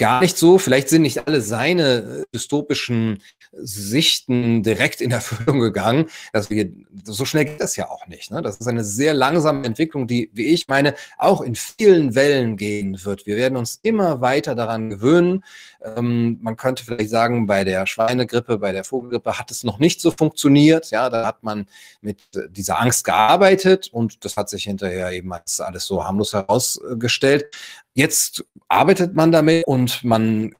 [0.00, 6.06] gar nicht so, vielleicht sind nicht alle seine dystopischen Sichten direkt in Erfüllung gegangen.
[6.32, 6.72] Dass wir,
[7.04, 8.30] so schnell geht das ja auch nicht.
[8.30, 8.42] Ne?
[8.42, 13.04] Das ist eine sehr langsame Entwicklung, die, wie ich meine, auch in vielen Wellen gehen
[13.04, 13.26] wird.
[13.26, 15.44] Wir werden uns immer weiter daran gewöhnen.
[15.82, 20.00] Ähm, man könnte vielleicht sagen, bei der Schweinegrippe, bei der Vogelgrippe hat es noch nicht
[20.00, 20.90] so funktioniert.
[20.90, 21.66] Ja, da hat man
[22.00, 27.50] mit dieser Angst gearbeitet und das hat sich hinterher eben als alles so harmlos herausgestellt.
[27.94, 30.54] Jetzt arbeitet man damit und man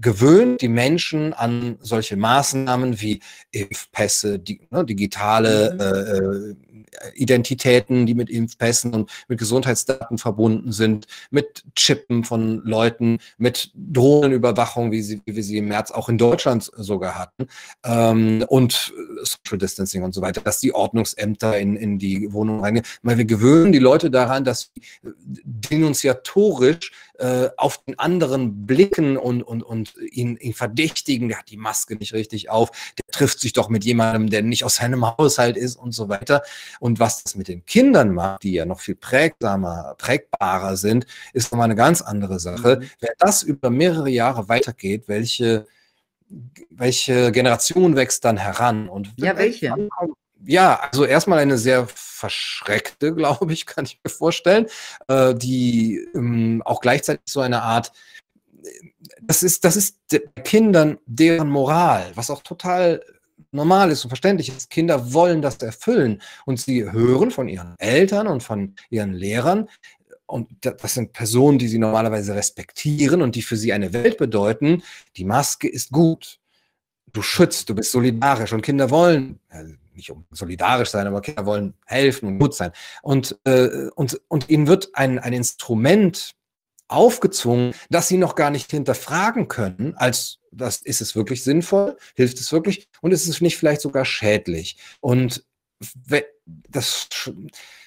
[0.00, 3.20] gewöhnt die Menschen an solche Maßnahmen wie
[3.52, 6.50] Impfpässe, die, ne, digitale mhm.
[6.50, 6.74] äh,
[7.14, 14.92] Identitäten, die mit Impfpässen und mit Gesundheitsdaten verbunden sind, mit Chippen von Leuten, mit Drohnenüberwachung,
[14.92, 17.46] wie, sie, wie wir sie im März auch in Deutschland sogar hatten,
[17.84, 22.86] ähm, und Social Distancing und so weiter, dass die Ordnungsämter in, in die Wohnung reingehen.
[23.02, 24.70] Weil wir gewöhnen die Leute daran, dass
[26.64, 31.56] denunziatorisch äh, auf den anderen blicken und, und, und ihn, ihn verdächtigen, der hat die
[31.56, 35.56] Maske nicht richtig auf, der trifft sich doch mit jemandem, der nicht aus seinem Haushalt
[35.56, 36.42] ist und so weiter.
[36.80, 41.52] Und was das mit den Kindern macht, die ja noch viel prägsamer, prägbarer sind, ist
[41.52, 42.80] nochmal eine ganz andere Sache.
[42.80, 42.90] Mhm.
[43.00, 45.66] Wenn das über mehrere Jahre weitergeht, welche,
[46.70, 48.88] welche Generation wächst dann heran?
[48.88, 49.72] Und ja, welche?
[50.46, 54.66] Ja, also erstmal eine sehr verschreckte, glaube ich, kann ich mir vorstellen,
[55.08, 57.92] äh, die ähm, auch gleichzeitig so eine Art,
[59.20, 59.98] das ist, das ist
[60.44, 63.02] Kindern deren Moral, was auch total
[63.50, 64.70] normal ist und verständlich ist.
[64.70, 69.68] Kinder wollen das erfüllen und sie hören von ihren Eltern und von ihren Lehrern,
[70.26, 74.82] und das sind Personen, die sie normalerweise respektieren und die für sie eine Welt bedeuten,
[75.16, 76.40] die Maske ist gut.
[77.12, 79.38] Du schützt, du bist solidarisch und Kinder wollen,
[79.94, 82.72] nicht um solidarisch sein, aber Kinder wollen helfen und gut sein.
[83.02, 86.34] Und, äh, und, und ihnen wird ein, ein Instrument
[86.88, 92.38] aufgezwungen, das sie noch gar nicht hinterfragen können, als das ist es wirklich sinnvoll, hilft
[92.38, 94.76] es wirklich und ist es nicht vielleicht sogar schädlich.
[95.00, 95.44] Und
[96.68, 97.08] das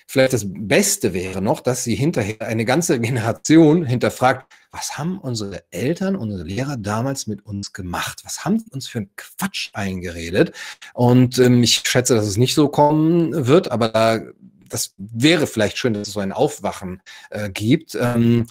[0.08, 5.64] vielleicht das Beste wäre noch, dass sie hinterher eine ganze Generation hinterfragt, was haben unsere
[5.72, 8.22] Eltern, unsere Lehrer damals mit uns gemacht?
[8.24, 10.54] Was haben sie uns für einen Quatsch eingeredet?
[10.94, 14.20] Und ähm, ich schätze, dass es nicht so kommen wird, aber da
[14.70, 17.96] das wäre vielleicht schön, dass es so ein Aufwachen äh, gibt.
[17.96, 18.48] Ähm,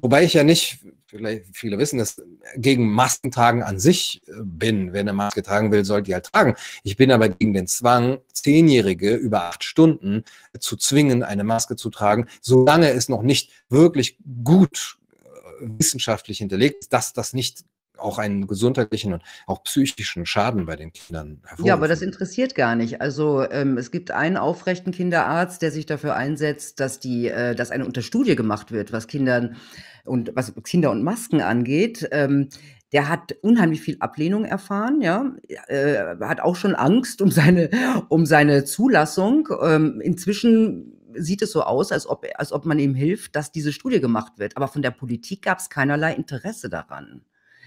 [0.00, 0.78] wobei ich ja nicht,
[1.14, 2.22] vielleicht viele wissen, dass
[2.56, 4.92] gegen Maskentragen an sich äh, bin.
[4.92, 6.56] Wer eine Maske tragen will, soll die halt tragen.
[6.82, 10.24] Ich bin aber gegen den Zwang, Zehnjährige über acht Stunden
[10.58, 15.28] zu zwingen, eine Maske zu tragen, solange es noch nicht wirklich gut äh,
[15.60, 17.64] wissenschaftlich hinterlegt ist, dass das nicht
[17.98, 21.66] auch einen gesundheitlichen und auch psychischen Schaden bei den Kindern hervorrufen.
[21.66, 23.00] Ja, aber das interessiert gar nicht.
[23.00, 27.70] Also ähm, es gibt einen aufrechten Kinderarzt, der sich dafür einsetzt, dass die, äh, dass
[27.70, 29.56] eine Unterstudie gemacht wird, was Kindern
[30.04, 32.08] und was Kinder und Masken angeht.
[32.10, 32.48] Ähm,
[32.92, 35.34] der hat unheimlich viel Ablehnung erfahren, ja,
[35.66, 37.70] äh, hat auch schon Angst um seine,
[38.08, 39.48] um seine Zulassung.
[39.62, 43.72] Ähm, inzwischen sieht es so aus, als ob, als ob man ihm hilft, dass diese
[43.72, 44.56] Studie gemacht wird.
[44.56, 47.22] Aber von der Politik gab es keinerlei Interesse daran.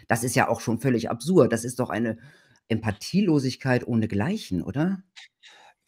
[0.07, 1.51] Das ist ja auch schon völlig absurd.
[1.51, 2.17] Das ist doch eine
[2.67, 5.03] Empathielosigkeit ohnegleichen, oder?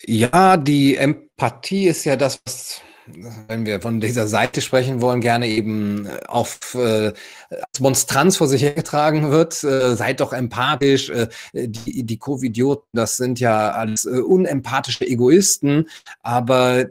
[0.06, 2.82] Ja, die Empathie ist ja das, was
[3.48, 7.14] wenn wir von dieser Seite sprechen wollen, gerne eben äh, auf äh,
[7.50, 9.64] als Monstranz vor sich hergetragen wird.
[9.64, 11.10] Äh, seid doch empathisch.
[11.10, 15.90] Äh, die die Covidioten, das sind ja alles äh, unempathische Egoisten.
[16.22, 16.86] Aber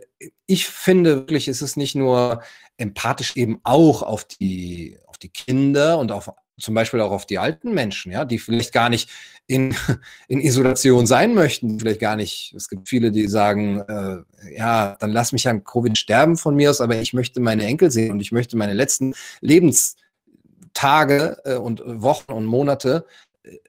[0.46, 2.42] ich finde wirklich, ist es nicht nur
[2.76, 7.38] empathisch eben auch auf die auf die Kinder und auf zum Beispiel auch auf die
[7.38, 9.10] alten Menschen, ja, die vielleicht gar nicht
[9.46, 9.74] in,
[10.28, 12.52] in Isolation sein möchten, vielleicht gar nicht.
[12.56, 14.18] Es gibt viele, die sagen, äh,
[14.56, 17.90] ja, dann lass mich an Covid sterben von mir aus, aber ich möchte meine Enkel
[17.90, 23.06] sehen und ich möchte meine letzten Lebenstage äh, und Wochen und Monate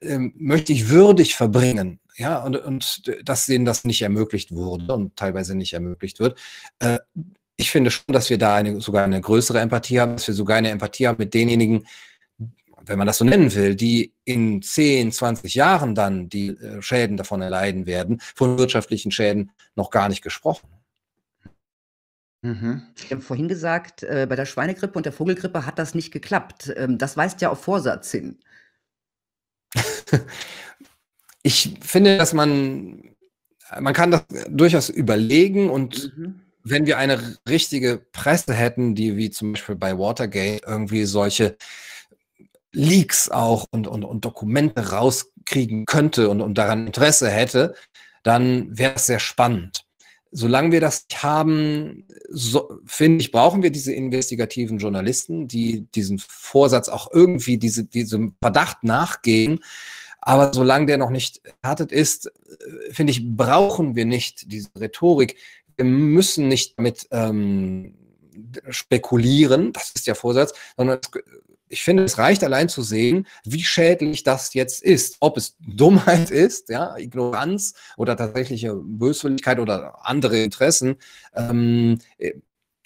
[0.00, 1.98] äh, möchte ich würdig verbringen.
[2.16, 6.38] Ja, und, und dass denen das nicht ermöglicht wurde und teilweise nicht ermöglicht wird.
[6.78, 6.98] Äh,
[7.56, 10.56] ich finde schon, dass wir da eine, sogar eine größere Empathie haben, dass wir sogar
[10.56, 11.86] eine Empathie haben mit denjenigen,
[12.90, 17.16] wenn man das so nennen will, die in 10, 20 Jahren dann die äh, Schäden
[17.16, 20.68] davon erleiden werden, von wirtschaftlichen Schäden noch gar nicht gesprochen.
[22.42, 22.82] Mhm.
[22.96, 26.72] Ich habe vorhin gesagt, äh, bei der Schweinegrippe und der Vogelgrippe hat das nicht geklappt.
[26.74, 28.40] Ähm, das weist ja auf Vorsatz hin.
[31.44, 33.14] ich finde, dass man,
[33.78, 36.40] man kann das durchaus überlegen und mhm.
[36.64, 41.56] wenn wir eine richtige Presse hätten, die wie zum Beispiel bei Watergate irgendwie solche
[42.72, 47.74] Leaks auch und, und, und Dokumente rauskriegen könnte und, und daran Interesse hätte,
[48.22, 49.84] dann wäre es sehr spannend.
[50.32, 56.88] Solange wir das haben, so, finde ich, brauchen wir diese investigativen Journalisten, die diesen Vorsatz
[56.88, 59.58] auch irgendwie diese, diesem Verdacht nachgehen.
[60.20, 62.30] Aber solange der noch nicht erhärtet ist,
[62.92, 65.36] finde ich, brauchen wir nicht diese Rhetorik.
[65.76, 67.96] Wir müssen nicht damit ähm,
[68.68, 71.10] spekulieren, das ist der Vorsatz, sondern es
[71.70, 75.16] ich finde, es reicht allein zu sehen, wie schädlich das jetzt ist.
[75.20, 80.96] Ob es Dummheit ist, ja, Ignoranz oder tatsächliche Böswilligkeit oder andere Interessen.
[81.34, 81.98] Ähm,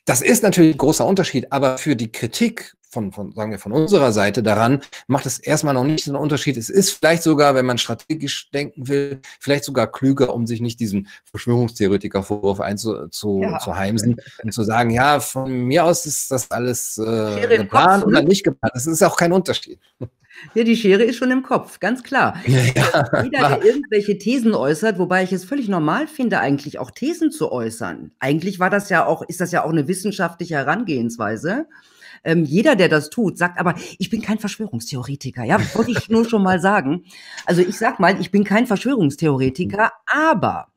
[0.05, 3.73] das ist natürlich ein großer Unterschied, aber für die Kritik von, von, sagen wir, von
[3.73, 6.57] unserer Seite daran, macht es erstmal noch nicht so einen Unterschied.
[6.57, 10.81] Es ist vielleicht sogar, wenn man strategisch denken will, vielleicht sogar klüger, um sich nicht
[10.81, 14.25] diesen Verschwörungstheoretiker-Vorwurf einzuheimsen ja.
[14.43, 18.29] und zu sagen, ja, von mir aus ist das alles äh, geplant oder ne?
[18.29, 18.73] nicht geplant.
[18.75, 19.79] Das ist auch kein Unterschied.
[20.55, 22.37] Ja, die Schere ist schon im Kopf, ganz klar.
[22.47, 23.23] Ja, ja.
[23.23, 27.51] Jeder, der irgendwelche Thesen äußert, wobei ich es völlig normal finde, eigentlich auch Thesen zu
[27.51, 28.13] äußern.
[28.19, 31.67] Eigentlich war das ja auch, ist das ja auch eine wissenschaftliche Herangehensweise.
[32.25, 35.45] Ähm, jeder, der das tut, sagt aber, ich bin kein Verschwörungstheoretiker.
[35.45, 37.05] Ja, wollte ich nur schon mal sagen.
[37.47, 40.69] Also ich sag mal, ich bin kein Verschwörungstheoretiker, aber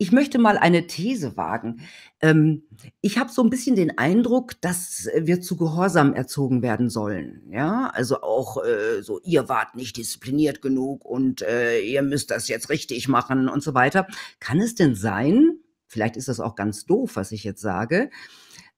[0.00, 1.80] ich möchte mal eine These wagen.
[2.20, 2.62] Ähm,
[3.00, 7.42] ich habe so ein bisschen den Eindruck, dass wir zu Gehorsam erzogen werden sollen.
[7.50, 12.46] Ja, also auch äh, so, ihr wart nicht diszipliniert genug und äh, ihr müsst das
[12.46, 14.06] jetzt richtig machen und so weiter.
[14.38, 18.10] Kann es denn sein, vielleicht ist das auch ganz doof, was ich jetzt sage,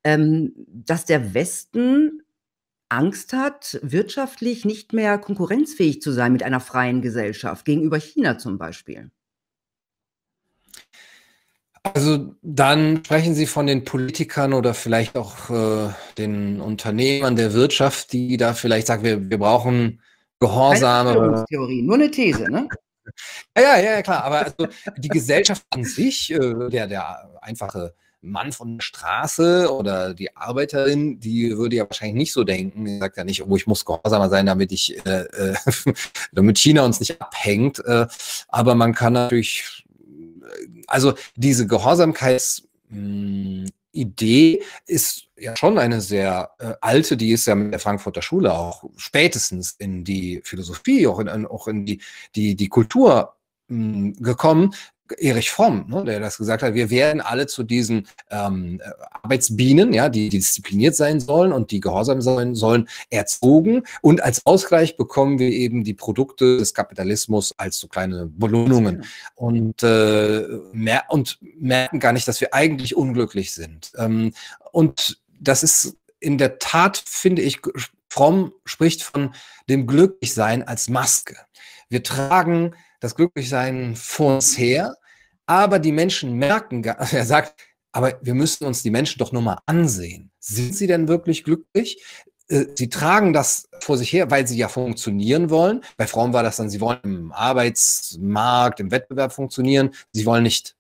[0.05, 2.23] ähm, dass der Westen
[2.89, 8.59] Angst hat, wirtschaftlich nicht mehr konkurrenzfähig zu sein mit einer freien Gesellschaft, gegenüber China zum
[8.59, 9.11] Beispiel?
[11.83, 18.13] Also dann sprechen Sie von den Politikern oder vielleicht auch äh, den Unternehmern der Wirtschaft,
[18.13, 20.03] die da vielleicht sagen, wir, wir brauchen
[20.41, 21.45] gehorsame.
[21.49, 22.69] Theorie, nur eine These, ne?
[23.57, 24.25] ja, ja, ja, klar.
[24.25, 30.15] Aber also die Gesellschaft an sich, äh, der, der einfache Mann von der Straße oder
[30.15, 32.85] die Arbeiterin, die würde ja wahrscheinlich nicht so denken.
[32.85, 35.55] Die sagt ja nicht, oh, ich muss gehorsamer sein, damit ich, äh, äh,
[36.33, 37.83] damit China uns nicht abhängt.
[37.85, 38.07] Äh,
[38.49, 39.85] aber man kann natürlich,
[40.87, 47.55] also diese Gehorsamkeits hm, Idee ist ja schon eine sehr äh, alte, die ist ja
[47.55, 52.01] mit der Frankfurter Schule auch spätestens in die Philosophie, auch in, auch in die,
[52.37, 53.35] die, die Kultur
[53.69, 54.75] hm, gekommen,
[55.19, 58.81] Erich Fromm, ne, der das gesagt hat, wir werden alle zu diesen ähm,
[59.23, 63.83] Arbeitsbienen, ja, die, die diszipliniert sein sollen und die gehorsam sein sollen, erzogen.
[64.03, 69.83] Und als Ausgleich bekommen wir eben die Produkte des Kapitalismus als so kleine Belohnungen und,
[69.83, 73.93] äh, mer und merken gar nicht, dass wir eigentlich unglücklich sind.
[73.97, 74.33] Ähm,
[74.73, 77.61] und das ist in der Tat, finde ich,
[78.09, 79.35] Fromm spricht von
[79.69, 81.37] dem Glücklichsein als Maske.
[81.89, 84.95] Wir tragen das Glücklichsein vor uns her,
[85.47, 87.55] aber die Menschen merken, er sagt,
[87.93, 90.31] aber wir müssen uns die Menschen doch nur mal ansehen.
[90.39, 92.05] Sind sie denn wirklich glücklich?
[92.49, 95.83] Äh, sie tragen das vor sich her, weil sie ja funktionieren wollen.
[95.97, 99.91] Bei Frauen war das dann, sie wollen im Arbeitsmarkt, im Wettbewerb funktionieren.
[100.13, 100.77] Sie wollen nicht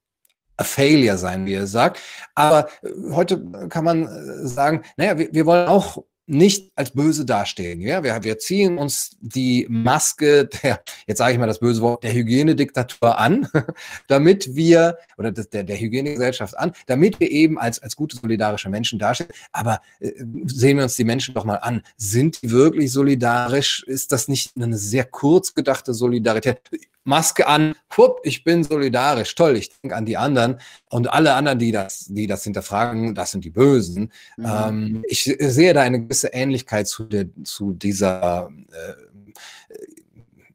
[0.56, 1.98] a failure sein, wie er sagt.
[2.34, 7.24] Aber äh, heute kann man äh, sagen, naja, wir, wir wollen auch nicht als böse
[7.24, 7.80] dastehen.
[7.80, 8.04] Ja?
[8.04, 12.12] Wir, wir ziehen uns die Maske der, jetzt sage ich mal das böse Wort, der
[12.12, 13.48] Hygienediktatur an,
[14.06, 18.98] damit wir, oder der, der Hygienegesellschaft an, damit wir eben als, als gute solidarische Menschen
[18.98, 19.30] dastehen.
[19.52, 20.12] Aber äh,
[20.46, 21.82] sehen wir uns die Menschen doch mal an.
[21.96, 23.82] Sind die wirklich solidarisch?
[23.82, 26.60] Ist das nicht eine sehr kurz gedachte Solidarität?
[27.04, 30.60] Maske an, hupp, ich bin solidarisch, toll, ich denke an die anderen
[30.90, 34.12] und alle anderen, die das, die das hinterfragen, das sind die Bösen.
[34.36, 34.46] Mhm.
[34.46, 39.10] Ähm, ich sehe da eine gewisse Ähnlichkeit zu, der, zu dieser äh,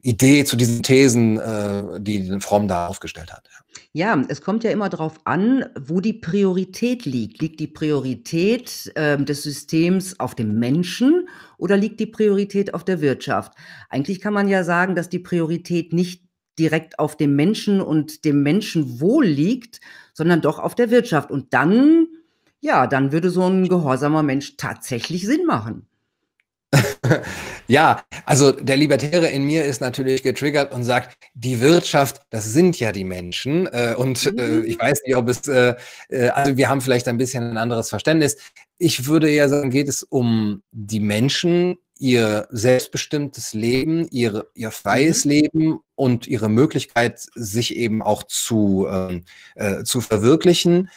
[0.02, 3.48] Idee, zu diesen Thesen, äh, die Fromm da aufgestellt hat.
[3.92, 7.40] Ja, es kommt ja immer darauf an, wo die Priorität liegt.
[7.40, 11.28] Liegt die Priorität äh, des Systems auf dem Menschen
[11.58, 13.54] oder liegt die Priorität auf der Wirtschaft?
[13.88, 16.25] Eigentlich kann man ja sagen, dass die Priorität nicht
[16.58, 19.80] direkt auf dem Menschen und dem Menschenwohl liegt,
[20.12, 21.30] sondern doch auf der Wirtschaft.
[21.30, 22.06] Und dann,
[22.60, 25.86] ja, dann würde so ein gehorsamer Mensch tatsächlich Sinn machen.
[27.68, 32.78] ja, also der Libertäre in mir ist natürlich getriggert und sagt, die Wirtschaft, das sind
[32.80, 33.66] ja die Menschen.
[33.66, 34.64] Äh, und äh, mhm.
[34.64, 35.74] ich weiß nicht, ob es, äh,
[36.08, 38.36] äh, also wir haben vielleicht ein bisschen ein anderes Verständnis.
[38.78, 45.24] Ich würde ja sagen, geht es um die Menschen, ihr selbstbestimmtes Leben, ihre, ihr freies
[45.24, 45.30] mhm.
[45.30, 49.24] Leben und ihre Möglichkeit, sich eben auch zu, ähm,
[49.54, 50.90] äh, zu verwirklichen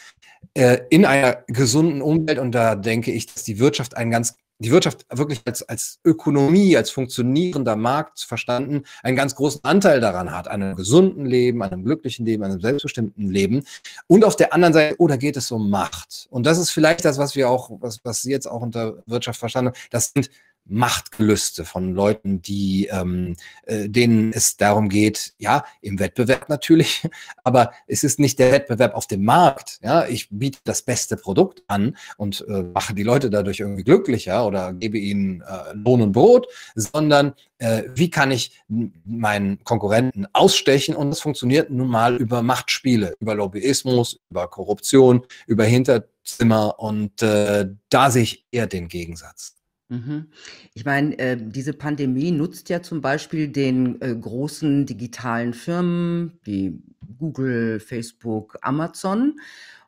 [0.56, 2.40] äh, in einer gesunden Umwelt.
[2.40, 6.76] Und da denke ich, dass die Wirtschaft einen ganz die Wirtschaft wirklich als, als Ökonomie,
[6.76, 12.26] als funktionierender Markt verstanden, einen ganz großen Anteil daran hat, einem gesunden Leben, einem glücklichen
[12.26, 13.64] Leben, einem selbstbestimmten Leben.
[14.08, 16.28] Und auf der anderen Seite, oh, da geht es um Macht.
[16.30, 19.40] Und das ist vielleicht das, was wir auch, was, was Sie jetzt auch unter Wirtschaft
[19.40, 19.80] verstanden haben.
[19.92, 20.30] Das sind
[20.70, 27.08] Machtgelüste von Leuten, die ähm, äh, denen es darum geht, ja, im Wettbewerb natürlich,
[27.44, 29.80] aber es ist nicht der Wettbewerb auf dem Markt.
[29.84, 34.46] Ja, ich biete das beste Produkt an und äh, mache die Leute dadurch irgendwie glücklicher
[34.46, 40.96] oder gebe ihnen äh, Lohn und Brot, sondern äh, wie kann ich meinen Konkurrenten ausstechen?
[40.96, 47.68] Und das funktioniert nun mal über Machtspiele, über Lobbyismus, über Korruption, über Hinterzimmer und äh,
[47.90, 49.59] da sehe ich eher den Gegensatz.
[49.90, 50.28] Mhm.
[50.76, 56.80] Ich meine, äh, diese Pandemie nutzt ja zum Beispiel den äh, großen digitalen Firmen wie
[57.18, 59.40] Google, Facebook, Amazon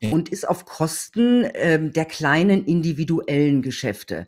[0.01, 0.09] Ja.
[0.11, 4.27] und ist auf Kosten ähm, der kleinen individuellen Geschäfte.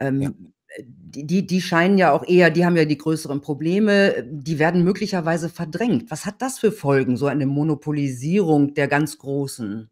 [0.00, 0.08] Ja.
[0.08, 4.84] Ähm, die, die scheinen ja auch eher, die haben ja die größeren Probleme, die werden
[4.84, 6.10] möglicherweise verdrängt.
[6.10, 9.88] Was hat das für Folgen, so eine Monopolisierung der ganz Großen?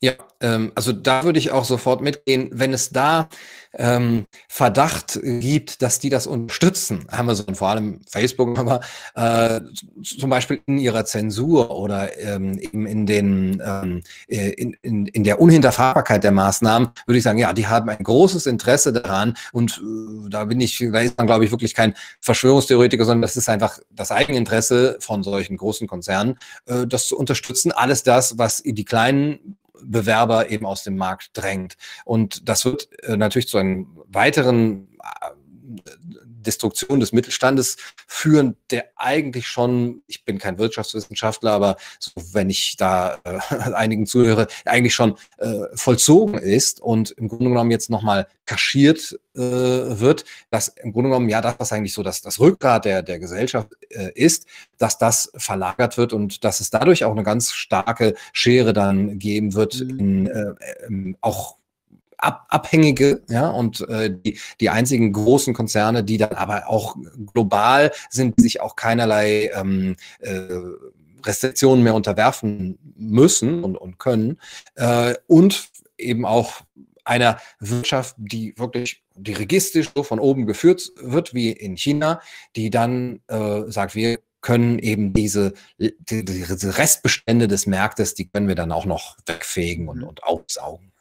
[0.00, 3.28] Ja, ähm, also da würde ich auch sofort mitgehen, wenn es da
[3.72, 8.80] ähm, Verdacht gibt, dass die das unterstützen, Amazon, vor allem Facebook, aber
[9.16, 9.60] äh,
[10.02, 15.24] zum Beispiel in ihrer Zensur oder ähm, eben in den ähm, äh, in, in, in
[15.24, 19.82] der Unhinterfragbarkeit der Maßnahmen, würde ich sagen, ja, die haben ein großes Interesse daran und
[19.82, 23.48] äh, da bin ich, da ist man, glaube ich, wirklich kein Verschwörungstheoretiker, sondern das ist
[23.48, 28.84] einfach das Eigeninteresse von solchen großen Konzernen, äh, das zu unterstützen, alles das, was die
[28.84, 31.76] kleinen Bewerber eben aus dem Markt drängt.
[32.04, 35.30] Und das wird äh, natürlich zu einem weiteren äh,
[36.48, 42.76] Destruktion des Mittelstandes führen, der eigentlich schon, ich bin kein Wirtschaftswissenschaftler, aber so, wenn ich
[42.76, 43.38] da äh,
[43.74, 49.40] einigen zuhöre, eigentlich schon äh, vollzogen ist und im Grunde genommen jetzt nochmal kaschiert äh,
[49.40, 53.18] wird, dass im Grunde genommen ja das, was eigentlich so das, das Rückgrat der, der
[53.18, 54.46] Gesellschaft äh, ist,
[54.78, 59.52] dass das verlagert wird und dass es dadurch auch eine ganz starke Schere dann geben
[59.52, 59.98] wird, mhm.
[59.98, 61.57] in, äh, auch
[62.18, 66.96] Ab Abhängige, ja, und äh, die, die einzigen großen Konzerne, die dann aber auch
[67.32, 70.48] global sind, die sich auch keinerlei ähm, äh,
[71.24, 74.38] Restriktionen mehr unterwerfen müssen und, und können.
[74.74, 76.62] Äh, und eben auch
[77.04, 82.20] einer Wirtschaft, die wirklich dirigistisch so von oben geführt wird, wie in China,
[82.54, 88.46] die dann äh, sagt, wir können eben diese, die, diese Restbestände des Marktes, die können
[88.46, 90.08] wir dann auch noch wegfegen und, mhm.
[90.08, 90.92] und aufsaugen.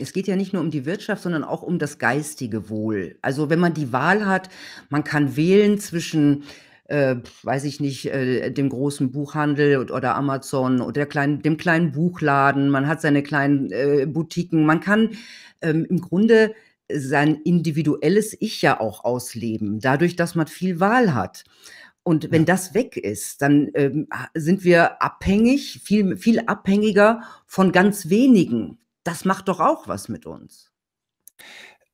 [0.00, 3.16] Es geht ja nicht nur um die Wirtschaft, sondern auch um das geistige Wohl.
[3.22, 4.48] Also wenn man die Wahl hat,
[4.90, 6.44] man kann wählen zwischen,
[6.84, 12.70] äh, weiß ich nicht, äh, dem großen Buchhandel oder Amazon oder kleinen, dem kleinen Buchladen,
[12.70, 15.10] man hat seine kleinen äh, Boutiquen, man kann
[15.62, 16.54] ähm, im Grunde
[16.92, 21.44] sein individuelles Ich ja auch ausleben, dadurch, dass man viel Wahl hat.
[22.02, 28.08] Und wenn das weg ist, dann ähm, sind wir abhängig, viel, viel abhängiger von ganz
[28.08, 30.70] wenigen das macht doch auch was mit uns.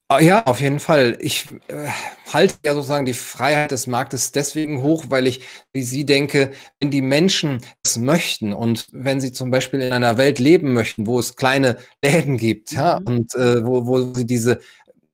[0.09, 1.17] Ah, ja, auf jeden Fall.
[1.21, 1.89] Ich äh,
[2.31, 5.41] halte ja sozusagen die Freiheit des Marktes deswegen hoch, weil ich,
[5.73, 10.19] wie Sie denke, wenn die Menschen es möchten und wenn sie zum Beispiel in einer
[10.19, 13.07] Welt leben möchten, wo es kleine Läden gibt, ja, mhm.
[13.07, 14.61] und äh, wo, wo sie diese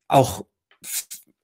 [0.09, 0.45] auch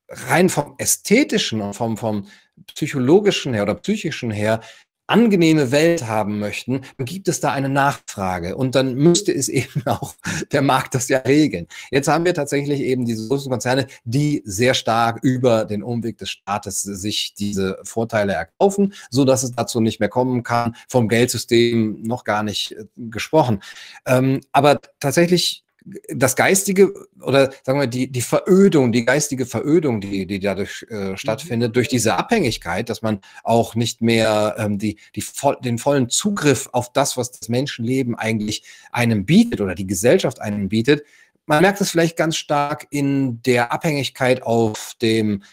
[0.09, 2.29] rein vom ästhetischen und vom, vom
[2.75, 4.61] psychologischen her oder psychischen her
[5.07, 9.87] angenehme Welt haben möchten, dann gibt es da eine Nachfrage und dann müsste es eben
[9.87, 10.15] auch
[10.53, 11.67] der Markt das ja regeln.
[11.91, 16.31] Jetzt haben wir tatsächlich eben diese großen Konzerne, die sehr stark über den Umweg des
[16.31, 20.77] Staates sich diese Vorteile erkaufen, so dass es dazu nicht mehr kommen kann.
[20.89, 23.61] Vom Geldsystem noch gar nicht äh, gesprochen.
[24.07, 25.66] Ähm, aber tatsächlich
[26.09, 31.11] das geistige oder sagen wir die die Verödung, die geistige Verödung, die die dadurch äh,
[31.11, 31.17] mhm.
[31.17, 36.09] stattfindet, durch diese Abhängigkeit, dass man auch nicht mehr ähm, die die voll, den vollen
[36.09, 41.05] Zugriff auf das, was das Menschenleben eigentlich einem bietet oder die Gesellschaft einem bietet.
[41.49, 45.45] Man merkt es vielleicht ganz stark in der Abhängigkeit auf dem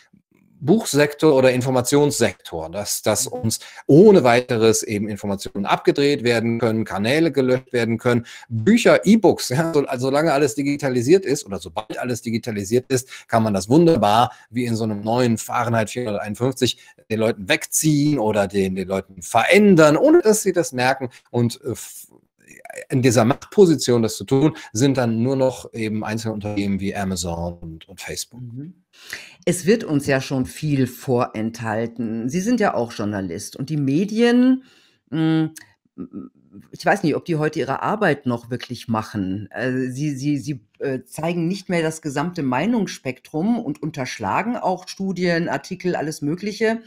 [0.66, 3.40] Buchsektor oder Informationssektor, dass, dass mhm.
[3.40, 9.74] uns ohne weiteres eben Informationen abgedreht werden können, Kanäle gelöscht werden können, Bücher, E-Books, ja,
[9.74, 14.32] so, also solange alles digitalisiert ist oder sobald alles digitalisiert ist, kann man das wunderbar
[14.50, 16.78] wie in so einem neuen Fahrenheit 451
[17.10, 21.74] den Leuten wegziehen oder den, den Leuten verändern, ohne dass sie das merken und äh,
[22.90, 27.58] in dieser Machtposition, das zu tun, sind dann nur noch eben einzelne Unternehmen wie Amazon
[27.60, 28.42] und, und Facebook.
[28.42, 28.74] Mhm.
[29.46, 32.30] Es wird uns ja schon viel vorenthalten.
[32.30, 34.64] Sie sind ja auch Journalist und die Medien,
[35.10, 35.52] hm,
[36.72, 39.48] ich weiß nicht, ob die heute ihre Arbeit noch wirklich machen.
[39.52, 45.50] Also sie sie, sie äh, zeigen nicht mehr das gesamte Meinungsspektrum und unterschlagen auch Studien,
[45.50, 46.82] Artikel, alles Mögliche,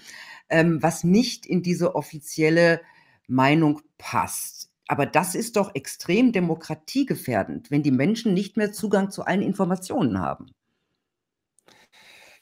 [0.48, 2.80] ähm, was nicht in diese offizielle
[3.26, 4.65] Meinung passt.
[4.88, 10.20] Aber das ist doch extrem demokratiegefährdend, wenn die Menschen nicht mehr Zugang zu allen Informationen
[10.20, 10.52] haben.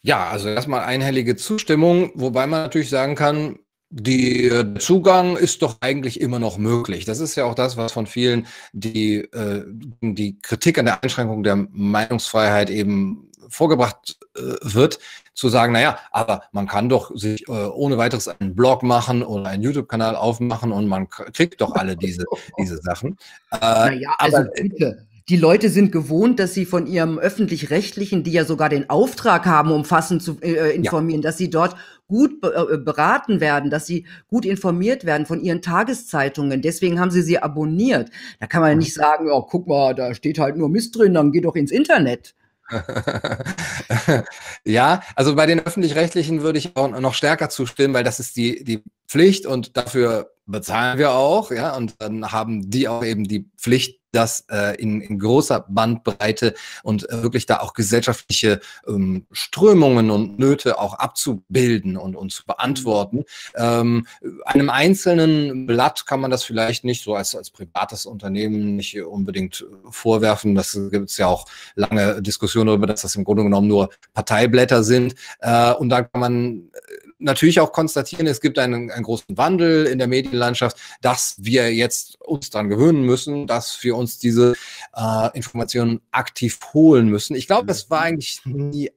[0.02, 5.76] Ja, also erstmal einhellige Zustimmung, wobei man natürlich sagen kann, die äh, Zugang ist doch
[5.80, 7.04] eigentlich immer noch möglich.
[7.04, 9.64] Das ist ja auch das, was von vielen die, äh,
[10.00, 14.98] die Kritik an der Einschränkung der Meinungsfreiheit eben vorgebracht äh, wird,
[15.34, 19.46] zu sagen, naja, aber man kann doch sich äh, ohne weiteres einen Blog machen oder
[19.46, 22.24] einen YouTube-Kanal aufmachen und man kriegt doch alle diese,
[22.58, 23.18] diese Sachen.
[23.52, 28.32] Äh, naja, also aber, bitte die Leute sind gewohnt, dass sie von ihrem öffentlich-rechtlichen, die
[28.32, 31.28] ja sogar den Auftrag haben, umfassend zu äh, informieren, ja.
[31.28, 31.76] dass sie dort
[32.08, 36.60] gut be äh, beraten werden, dass sie gut informiert werden von ihren Tageszeitungen.
[36.60, 38.10] Deswegen haben sie sie abonniert.
[38.38, 41.14] Da kann man ja nicht sagen, oh, guck mal, da steht halt nur Mist drin,
[41.14, 42.34] dann geh doch ins Internet.
[44.64, 48.64] ja, also bei den öffentlich-rechtlichen würde ich auch noch stärker zustimmen, weil das ist die,
[48.64, 53.50] die Pflicht und dafür bezahlen wir auch, ja, und dann haben die auch eben die
[53.56, 60.10] Pflicht, das äh, in, in großer Bandbreite und äh, wirklich da auch gesellschaftliche ähm, Strömungen
[60.10, 63.24] und Nöte auch abzubilden und, und zu beantworten.
[63.56, 64.06] Ähm,
[64.44, 69.66] einem einzelnen Blatt kann man das vielleicht nicht so als, als privates Unternehmen nicht unbedingt
[69.90, 70.54] vorwerfen.
[70.54, 74.84] Das gibt es ja auch lange Diskussionen darüber, dass das im Grunde genommen nur Parteiblätter
[74.84, 75.14] sind.
[75.40, 76.70] Äh, und da kann man
[77.18, 82.20] natürlich auch konstatieren, es gibt einen, einen großen Wandel in der Medienlandschaft, dass wir jetzt
[82.20, 84.54] uns daran gewöhnen müssen, dass wir uns diese
[84.94, 87.34] äh, Informationen aktiv holen müssen.
[87.34, 88.90] Ich glaube, das war eigentlich nie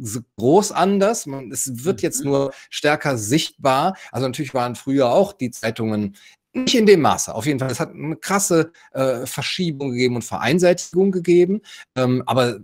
[0.00, 1.26] so groß anders.
[1.26, 2.30] Man, es wird jetzt mhm.
[2.30, 3.96] nur stärker sichtbar.
[4.12, 6.16] Also natürlich waren früher auch die Zeitungen
[6.52, 7.70] nicht in dem Maße, auf jeden Fall.
[7.70, 11.62] Es hat eine krasse äh, Verschiebung gegeben und Vereinseitigung gegeben.
[11.96, 12.60] Ähm, aber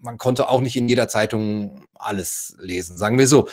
[0.00, 3.48] man konnte auch nicht in jeder Zeitung alles lesen, sagen wir so.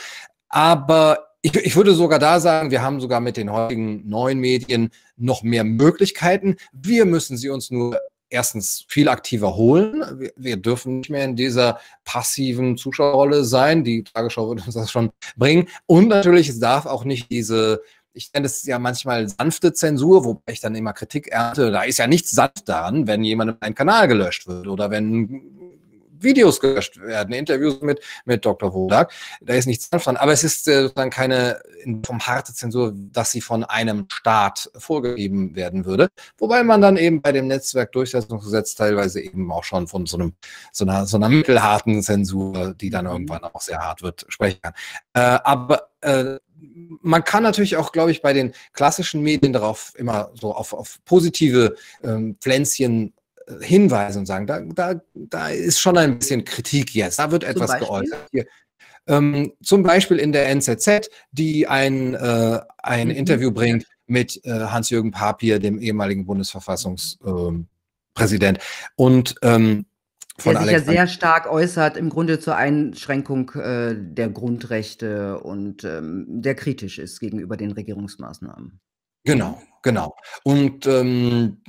[0.50, 4.92] Aber ich, ich würde sogar da sagen, wir haben sogar mit den heutigen neuen Medien
[5.16, 6.58] noch mehr Möglichkeiten.
[6.74, 7.98] Wir müssen sie uns nur
[8.30, 10.04] erstens viel aktiver holen.
[10.20, 13.84] Wir, wir, dürfen nicht mehr in dieser passiven Zuschauerrolle sein.
[13.84, 15.68] Die Tagesschau wird uns das schon bringen.
[15.86, 17.82] Und natürlich, es darf auch nicht diese,
[18.14, 21.72] ich nenne es ja manchmal sanfte Zensur, wobei ich dann immer Kritik ernte.
[21.72, 25.69] Da ist ja nichts sanft daran, wenn jemandem ein Kanal gelöscht wird oder wenn
[26.22, 28.74] Videos gelöscht werden, Interviews mit, mit Dr.
[28.74, 29.12] Wodak.
[29.42, 30.18] Da ist nichts dran.
[30.18, 31.62] Aber es ist äh, sozusagen keine
[32.06, 36.10] vom harte Zensur, dass sie von einem Staat vorgegeben werden würde.
[36.38, 40.34] Wobei man dann eben bei dem Netzwerkdurchsetzungsgesetz teilweise eben auch schon von so einem,
[40.72, 43.12] so einer, so einer mittelharten Zensur, die dann mhm.
[43.12, 44.74] irgendwann auch sehr hart wird, sprechen kann.
[45.14, 46.38] Äh, aber äh,
[47.02, 51.00] man kann natürlich auch, glaube ich, bei den klassischen Medien darauf immer so auf, auf
[51.06, 53.14] positive ähm, Pflänzchen
[53.62, 57.80] hinweisen und sagen, da, da, da ist schon ein bisschen Kritik jetzt, da wird etwas
[57.80, 58.28] geäußert.
[58.32, 58.46] Hier,
[59.08, 63.16] ähm, zum Beispiel in der NZZ, die ein, äh, ein mhm.
[63.16, 68.58] Interview bringt mit äh, Hans-Jürgen Papier, dem ehemaligen Bundesverfassungspräsident.
[68.58, 68.64] Ähm,
[68.96, 69.86] und ähm,
[70.38, 75.84] von der sich ja sehr stark äußert, im Grunde zur Einschränkung äh, der Grundrechte und
[75.84, 78.80] ähm, der kritisch ist gegenüber den Regierungsmaßnahmen.
[79.26, 80.16] Genau, genau.
[80.44, 81.62] Und ähm,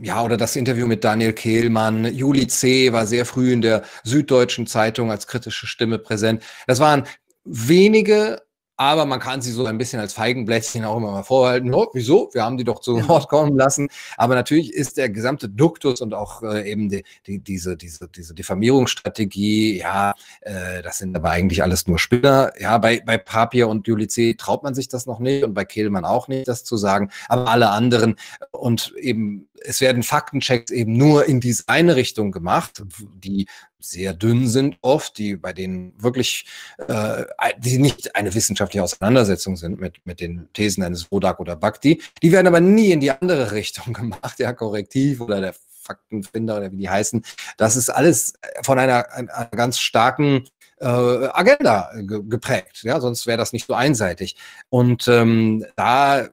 [0.00, 2.92] ja, oder das Interview mit Daniel Kehlmann, Juli C.
[2.92, 6.42] war sehr früh in der Süddeutschen Zeitung als kritische Stimme präsent.
[6.66, 7.04] Das waren
[7.44, 8.42] wenige
[8.78, 11.74] aber man kann sie so ein bisschen als Feigenblättchen auch immer mal vorhalten.
[11.74, 12.30] Oh, wieso?
[12.32, 13.88] Wir haben die doch zu Wort kommen lassen.
[14.16, 18.34] Aber natürlich ist der gesamte Duktus und auch äh, eben die, die, diese, diese, diese
[18.34, 22.52] Diffamierungsstrategie, ja, äh, das sind aber eigentlich alles nur Spinner.
[22.60, 26.04] Ja, bei, bei Papier und Julice traut man sich das noch nicht und bei Kehlmann
[26.04, 27.10] auch nicht, das zu sagen.
[27.28, 28.14] Aber alle anderen
[28.52, 33.46] und eben es werden Faktenchecks eben nur in diese eine Richtung gemacht, die
[33.80, 36.46] sehr dünn sind oft, die bei denen wirklich,
[36.88, 37.24] äh,
[37.58, 42.02] die nicht eine wissenschaftliche Auseinandersetzung sind mit, mit den Thesen eines Wodak oder Bhakti.
[42.22, 46.72] Die werden aber nie in die andere Richtung gemacht, ja, Korrektiv oder der Faktenfinder oder
[46.72, 47.24] wie die heißen.
[47.56, 50.44] Das ist alles von einer, einer ganz starken
[50.80, 52.82] äh, Agenda geprägt.
[52.82, 54.36] Ja, sonst wäre das nicht so einseitig.
[54.68, 56.28] Und ähm, da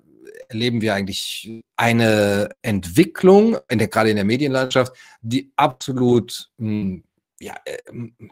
[0.50, 7.04] erleben wir eigentlich eine Entwicklung, in der, gerade in der Medienlandschaft, die absolut mh, hm,
[7.40, 7.78] ja, äh,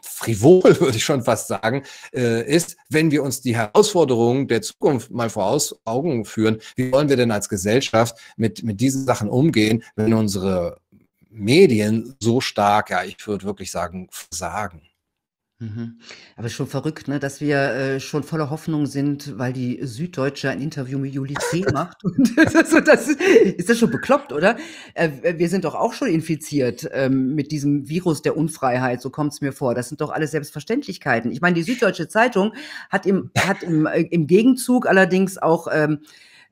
[0.02, 1.82] frivol, würde ich schon fast sagen,
[2.12, 6.60] äh, ist, wenn wir uns die Herausforderungen der Zukunft mal vor Augen führen.
[6.76, 10.80] Wie wollen wir denn als Gesellschaft mit, mit diesen Sachen umgehen, wenn unsere
[11.28, 14.82] Medien so stark, ja, ich würde wirklich sagen, versagen?
[15.60, 15.98] Mhm.
[16.36, 20.60] Aber schon verrückt, ne, dass wir, äh, schon voller Hoffnung sind, weil die Süddeutsche ein
[20.60, 21.64] Interview mit Juli C.
[21.72, 22.04] macht.
[22.04, 24.56] Und also das ist das schon bekloppt, oder?
[24.94, 29.32] Äh, wir sind doch auch schon infiziert, ähm, mit diesem Virus der Unfreiheit, so kommt
[29.32, 29.74] es mir vor.
[29.76, 31.30] Das sind doch alles Selbstverständlichkeiten.
[31.30, 32.52] Ich meine, die Süddeutsche Zeitung
[32.90, 36.00] hat im hat im äh, im Gegenzug allerdings auch, ähm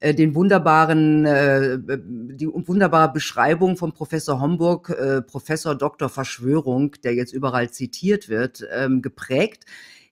[0.03, 6.09] äh, den wunderbaren, äh, die wunderbare Beschreibung von Professor Homburg, äh, Professor Dr.
[6.09, 9.65] Verschwörung, der jetzt überall zitiert wird, ähm, geprägt.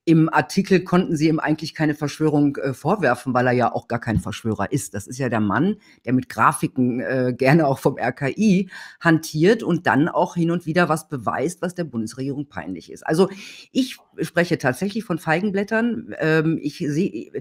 [0.05, 3.99] Im Artikel konnten sie ihm eigentlich keine Verschwörung äh, vorwerfen, weil er ja auch gar
[3.99, 4.95] kein Verschwörer ist.
[4.95, 8.71] Das ist ja der Mann, der mit Grafiken äh, gerne auch vom RKI
[9.01, 13.05] hantiert und dann auch hin und wieder was beweist, was der Bundesregierung peinlich ist.
[13.05, 13.29] Also
[13.73, 16.15] ich spreche tatsächlich von Feigenblättern.
[16.21, 17.33] Ähm, ich sehe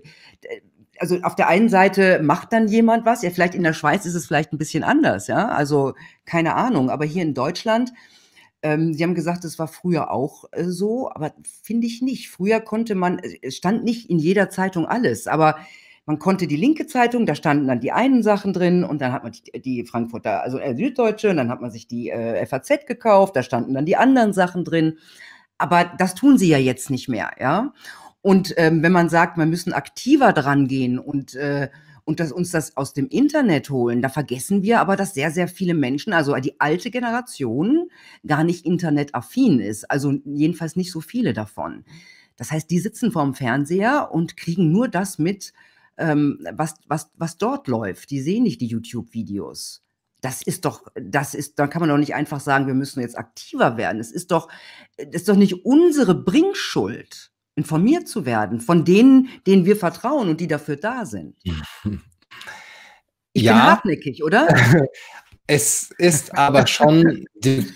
[1.00, 4.16] also auf der einen Seite macht dann jemand was, ja, vielleicht in der Schweiz ist
[4.16, 5.94] es vielleicht ein bisschen anders, ja, also
[6.26, 7.94] keine Ahnung, aber hier in Deutschland,
[8.62, 11.34] ähm, Sie haben gesagt, es war früher auch äh, so, aber
[11.64, 12.30] finde ich nicht.
[12.30, 15.58] Früher konnte man, es stand nicht in jeder Zeitung alles, aber
[16.06, 19.24] man konnte die linke Zeitung, da standen dann die einen Sachen drin und dann hat
[19.24, 22.86] man die, die Frankfurter, also äh, Süddeutsche, und dann hat man sich die äh, FAZ
[22.88, 24.98] gekauft, da standen dann die anderen Sachen drin.
[25.58, 27.74] Aber das tun sie ja jetzt nicht mehr, ja.
[28.22, 31.70] Und ähm, wenn man sagt, wir müssen aktiver dran gehen und, äh,
[32.04, 35.48] und das, uns das aus dem Internet holen, da vergessen wir aber, dass sehr, sehr
[35.48, 37.90] viele Menschen, also die alte Generation,
[38.26, 39.90] gar nicht internetaffin ist.
[39.90, 41.86] Also jedenfalls nicht so viele davon.
[42.36, 45.54] Das heißt, die sitzen vorm Fernseher und kriegen nur das mit,
[45.98, 48.10] ähm, was, was, was dort läuft.
[48.10, 49.84] Die sehen nicht die YouTube-Videos.
[50.22, 53.18] Das ist doch, das ist, da kann man doch nicht einfach sagen, wir müssen jetzt
[53.18, 54.02] aktiver werden.
[54.02, 54.50] Es ist doch,
[54.98, 60.40] das ist doch nicht unsere Bringschuld informiert zu werden von denen, denen wir vertrauen und
[60.40, 61.36] die dafür da sind.
[63.34, 64.48] Ich ja, bin hartnäckig, oder?
[65.48, 67.68] es ist aber schon die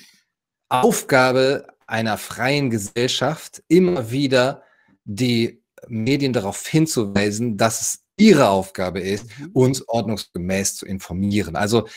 [0.70, 4.64] Aufgabe einer freien Gesellschaft, immer wieder
[5.04, 9.50] die Medien darauf hinzuweisen, dass es ihre Aufgabe ist, mhm.
[9.54, 11.56] uns ordnungsgemäß zu informieren.
[11.56, 11.88] Also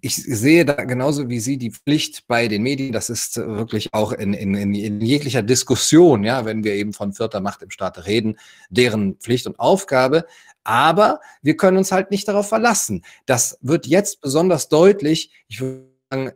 [0.00, 4.12] ich sehe da genauso wie Sie die Pflicht bei den Medien, das ist wirklich auch
[4.12, 8.38] in, in, in jeglicher Diskussion, ja, wenn wir eben von vierter Macht im Staat reden,
[8.70, 10.26] deren Pflicht und Aufgabe.
[10.64, 13.04] Aber wir können uns halt nicht darauf verlassen.
[13.26, 15.32] Das wird jetzt besonders deutlich.
[15.48, 16.32] Ich würde sagen,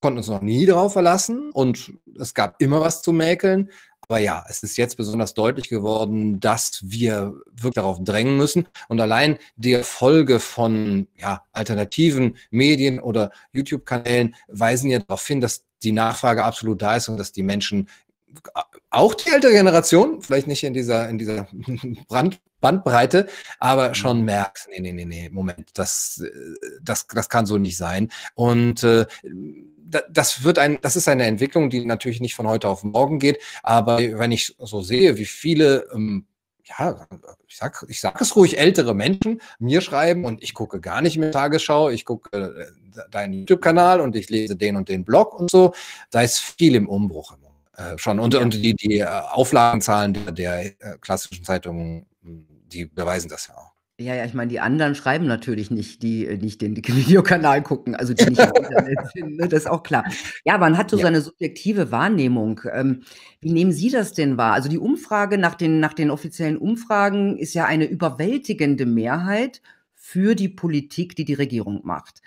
[0.00, 3.70] konnten uns noch nie darauf verlassen und es gab immer was zu mäkeln.
[4.08, 8.68] Aber ja, es ist jetzt besonders deutlich geworden, dass wir wirklich darauf drängen müssen.
[8.88, 15.64] Und allein die Erfolge von ja, alternativen Medien oder YouTube-Kanälen weisen ja darauf hin, dass
[15.82, 17.88] die Nachfrage absolut da ist und dass die Menschen,
[18.90, 21.48] auch die ältere Generation, vielleicht nicht in dieser, in dieser
[22.08, 23.28] Brand, Bandbreite,
[23.58, 24.24] aber schon mhm.
[24.24, 26.22] merkt, nee, nee, nee, nee, Moment, das,
[26.82, 28.10] das, das kann so nicht sein.
[28.34, 29.06] Und äh,
[30.10, 33.40] das wird ein, das ist eine Entwicklung, die natürlich nicht von heute auf morgen geht.
[33.62, 36.26] Aber wenn ich so sehe, wie viele, ähm,
[36.64, 37.06] ja,
[37.46, 41.16] ich sag, ich sag es ruhig, ältere Menschen mir schreiben und ich gucke gar nicht
[41.18, 45.50] mehr Tagesschau, ich gucke äh, deinen YouTube-Kanal und ich lese den und den Blog und
[45.50, 45.72] so.
[46.10, 47.36] Da ist viel im Umbruch
[47.76, 48.18] äh, schon.
[48.18, 48.40] Und, ja.
[48.40, 53.76] und die, die äh, Auflagenzahlen der, der äh, klassischen Zeitungen, die beweisen das ja auch.
[53.98, 58.12] Ja, ja, ich meine, die anderen schreiben natürlich nicht, die nicht den Videokanal gucken, also
[58.12, 59.48] die nicht im Internet sind, ne?
[59.48, 60.04] Das ist auch klar.
[60.44, 61.04] Ja, man hat so ja.
[61.04, 62.60] seine subjektive Wahrnehmung.
[62.70, 63.04] Ähm,
[63.40, 64.52] wie nehmen Sie das denn wahr?
[64.52, 69.62] Also die Umfrage nach den, nach den offiziellen Umfragen ist ja eine überwältigende Mehrheit
[69.94, 72.20] für die Politik, die die Regierung macht.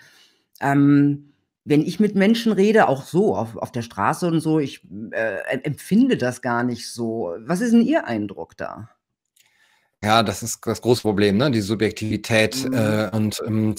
[0.60, 1.32] Ähm,
[1.70, 5.58] wenn ich mit Menschen rede, auch so auf, auf der Straße und so, ich äh,
[5.62, 7.32] empfinde das gar nicht so.
[7.38, 8.90] Was ist denn Ihr Eindruck da?
[10.02, 11.50] Ja, das ist das große Problem, ne?
[11.50, 12.64] die Subjektivität.
[12.64, 12.72] Mhm.
[12.72, 13.74] Äh, und ähm,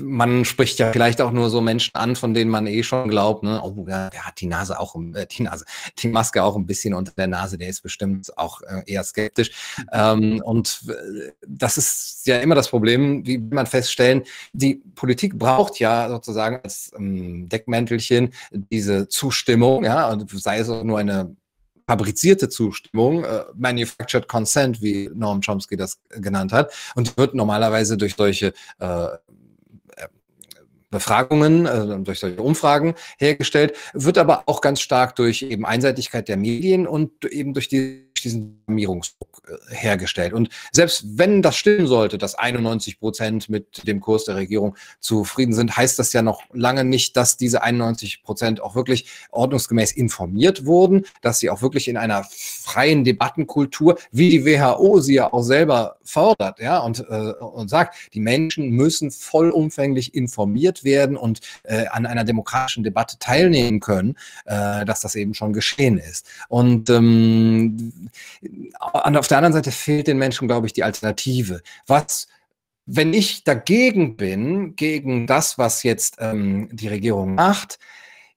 [0.00, 3.42] man spricht ja vielleicht auch nur so Menschen an, von denen man eh schon glaubt,
[3.42, 3.60] ne?
[3.64, 5.64] oh, ja, der hat die Nase auch, äh, die Nase,
[5.98, 9.50] die Maske auch ein bisschen unter der Nase, der ist bestimmt auch äh, eher skeptisch.
[9.92, 15.80] Ähm, und äh, das ist ja immer das Problem, wie man feststellen, die Politik braucht
[15.80, 21.34] ja sozusagen als ähm, Deckmäntelchen diese Zustimmung, ja, und sei es nur eine
[21.86, 26.72] fabrizierte Zustimmung, äh, Manufactured Consent, wie Noam Chomsky das genannt hat.
[26.94, 29.08] Und wird normalerweise durch solche äh,
[30.90, 36.36] Befragungen, äh, durch solche Umfragen hergestellt, wird aber auch ganz stark durch eben Einseitigkeit der
[36.36, 40.32] Medien und eben durch die diesen Normierungsdruck äh, hergestellt.
[40.32, 45.52] Und selbst wenn das stimmen sollte, dass 91 Prozent mit dem Kurs der Regierung zufrieden
[45.52, 50.66] sind, heißt das ja noch lange nicht, dass diese 91 Prozent auch wirklich ordnungsgemäß informiert
[50.66, 55.42] wurden, dass sie auch wirklich in einer freien Debattenkultur, wie die WHO sie ja auch
[55.42, 61.86] selber fordert, ja, und, äh, und sagt, die Menschen müssen vollumfänglich informiert werden und äh,
[61.88, 66.26] an einer demokratischen Debatte teilnehmen können, äh, dass das eben schon geschehen ist.
[66.48, 68.05] Und ähm,
[68.42, 71.62] und auf der anderen Seite fehlt den Menschen, glaube ich, die Alternative.
[71.86, 72.28] Was
[72.86, 77.78] wenn ich dagegen bin, gegen das, was jetzt ähm, die Regierung macht,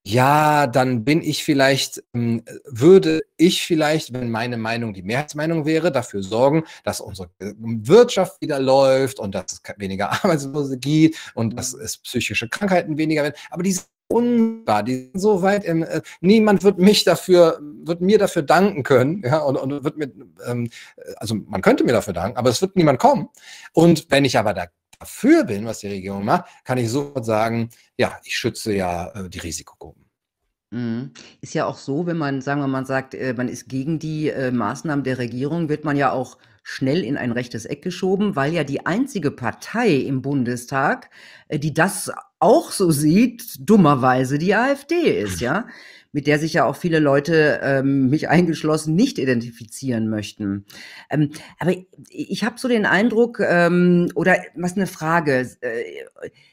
[0.04, 5.92] ja, dann bin ich vielleicht, ähm, würde ich vielleicht, wenn meine Meinung die Mehrheitsmeinung wäre,
[5.92, 11.74] dafür sorgen, dass unsere Wirtschaft wieder läuft und dass es weniger Arbeitslose gibt und dass
[11.74, 13.36] es psychische Krankheiten weniger werden.
[13.52, 18.18] Aber diese unwahr, die sind so weit im, äh, niemand wird mich dafür, wird mir
[18.18, 20.12] dafür danken können, ja, und, und wird mir,
[20.46, 20.70] ähm,
[21.18, 23.30] also man könnte mir dafür danken, aber es wird niemand kommen.
[23.74, 24.66] Und wenn ich aber da
[25.00, 29.30] dafür bin, was die Regierung macht, kann ich sofort sagen, ja, ich schütze ja äh,
[29.30, 30.06] die Risikogruppen.
[30.72, 31.12] Mhm.
[31.42, 34.30] Ist ja auch so, wenn man, sagen wir mal, sagt, äh, man ist gegen die
[34.30, 36.38] äh, Maßnahmen der Regierung, wird man ja auch
[36.70, 41.10] schnell in ein rechtes Eck geschoben, weil ja die einzige Partei im Bundestag,
[41.48, 45.68] äh, die das auch so sieht, dummerweise die AfD ist, ja,
[46.12, 50.66] mit der sich ja auch viele Leute, ähm, mich eingeschlossen, nicht identifizieren möchten.
[51.10, 51.74] Ähm, aber
[52.10, 55.84] ich habe so den Eindruck, ähm, oder was eine Frage, äh,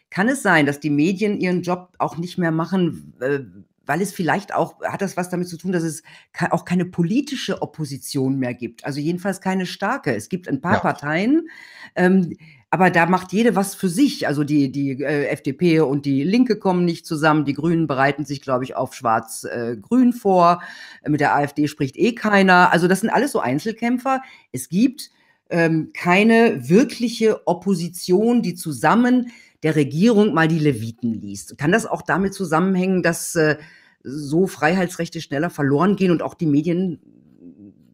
[0.08, 3.40] kann es sein, dass die Medien ihren Job auch nicht mehr machen, äh,
[3.86, 6.02] weil es vielleicht auch, hat das was damit zu tun, dass es
[6.50, 8.84] auch keine politische Opposition mehr gibt.
[8.84, 10.14] Also jedenfalls keine starke.
[10.14, 10.80] Es gibt ein paar ja.
[10.80, 11.48] Parteien,
[11.94, 12.36] ähm,
[12.70, 14.26] aber da macht jede was für sich.
[14.26, 17.44] Also die, die äh, FDP und die Linke kommen nicht zusammen.
[17.44, 20.62] Die Grünen bereiten sich, glaube ich, auf Schwarz-Grün äh, vor.
[21.06, 22.72] Mit der AfD spricht eh keiner.
[22.72, 24.20] Also das sind alles so Einzelkämpfer.
[24.52, 25.10] Es gibt
[25.48, 29.30] ähm, keine wirkliche Opposition, die zusammen
[29.62, 31.58] der Regierung mal die Leviten liest.
[31.58, 33.56] Kann das auch damit zusammenhängen, dass äh,
[34.02, 37.00] so Freiheitsrechte schneller verloren gehen und auch die Medien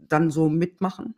[0.09, 1.15] dann so mitmachen?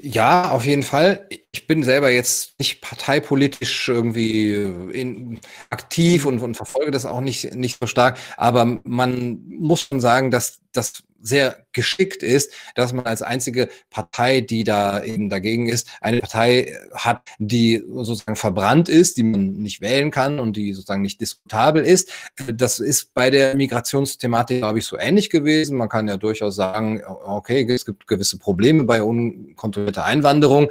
[0.00, 1.28] Ja, auf jeden Fall.
[1.58, 5.40] Ich bin selber jetzt nicht parteipolitisch irgendwie in,
[5.70, 8.16] aktiv und, und, verfolge das auch nicht, nicht so stark.
[8.36, 14.40] Aber man muss schon sagen, dass das sehr geschickt ist, dass man als einzige Partei,
[14.40, 19.80] die da eben dagegen ist, eine Partei hat, die sozusagen verbrannt ist, die man nicht
[19.80, 22.12] wählen kann und die sozusagen nicht diskutabel ist.
[22.52, 25.76] Das ist bei der Migrationsthematik, glaube ich, so ähnlich gewesen.
[25.76, 30.68] Man kann ja durchaus sagen, okay, es gibt gewisse Probleme bei unkontrollierter Einwanderung,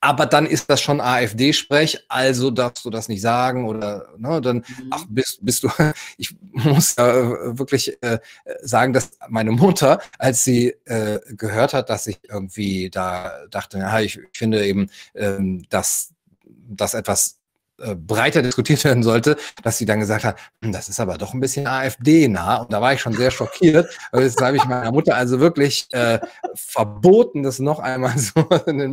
[0.00, 4.56] aber dann ist das schon AfD-Sprech, also darfst du das nicht sagen oder ne, dann,
[4.56, 4.64] mhm.
[4.90, 5.68] ach, bist, bist du,
[6.16, 8.18] ich muss äh, wirklich äh,
[8.62, 14.00] sagen, dass meine Mutter, als sie äh, gehört hat, dass ich irgendwie da dachte, ja,
[14.00, 17.39] ich, ich finde eben, ähm, dass das etwas
[17.80, 21.34] äh, breiter diskutiert werden sollte, dass sie dann gesagt hat, hm, das ist aber doch
[21.34, 22.62] ein bisschen AfD-nah.
[22.62, 23.88] Und da war ich schon sehr schockiert.
[24.12, 26.18] Jetzt habe ich meiner Mutter also wirklich äh,
[26.54, 28.48] verboten, das noch einmal so.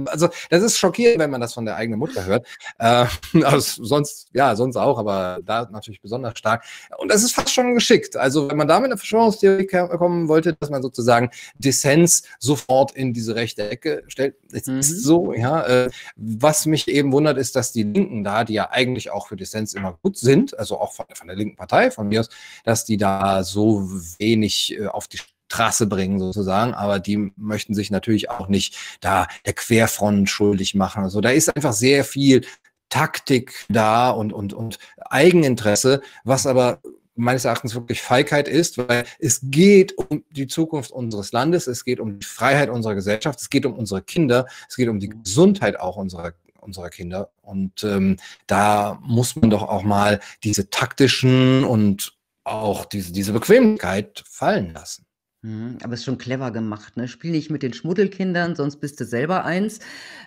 [0.05, 2.47] Also das ist schockierend, wenn man das von der eigenen Mutter hört.
[2.79, 3.05] Äh,
[3.43, 6.63] also sonst, ja, sonst auch, aber da natürlich besonders stark.
[6.97, 8.15] Und das ist fast schon geschickt.
[8.15, 13.13] Also wenn man da mit einer Verschwörungstheorie kommen wollte, dass man sozusagen Dissens sofort in
[13.13, 14.79] diese rechte Ecke stellt, es mhm.
[14.79, 15.65] ist so, ja.
[15.65, 19.36] Äh, was mich eben wundert, ist, dass die Linken da, die ja eigentlich auch für
[19.36, 22.30] Dissens immer gut sind, also auch von, von der linken Partei, von mir aus,
[22.63, 25.19] dass die da so wenig äh, auf die
[25.49, 31.03] Straße bringen sozusagen, aber die möchten sich natürlich auch nicht da der Querfront schuldig machen.
[31.03, 32.45] Also da ist einfach sehr viel
[32.89, 34.78] Taktik da und, und, und
[35.09, 36.80] Eigeninteresse, was aber
[37.15, 41.99] meines Erachtens wirklich Feigheit ist, weil es geht um die Zukunft unseres Landes, es geht
[41.99, 45.80] um die Freiheit unserer Gesellschaft, es geht um unsere Kinder, es geht um die Gesundheit
[45.80, 46.34] auch unserer
[46.68, 47.32] unserer Kinder.
[47.41, 52.13] Und ähm, da muss man doch auch mal diese taktischen und
[52.43, 55.07] auch diese, diese Bequemlichkeit fallen lassen.
[55.43, 57.07] Mhm, aber ist schon clever gemacht, ne?
[57.07, 59.80] Spiel nicht mit den Schmuddelkindern, sonst bist du selber eins.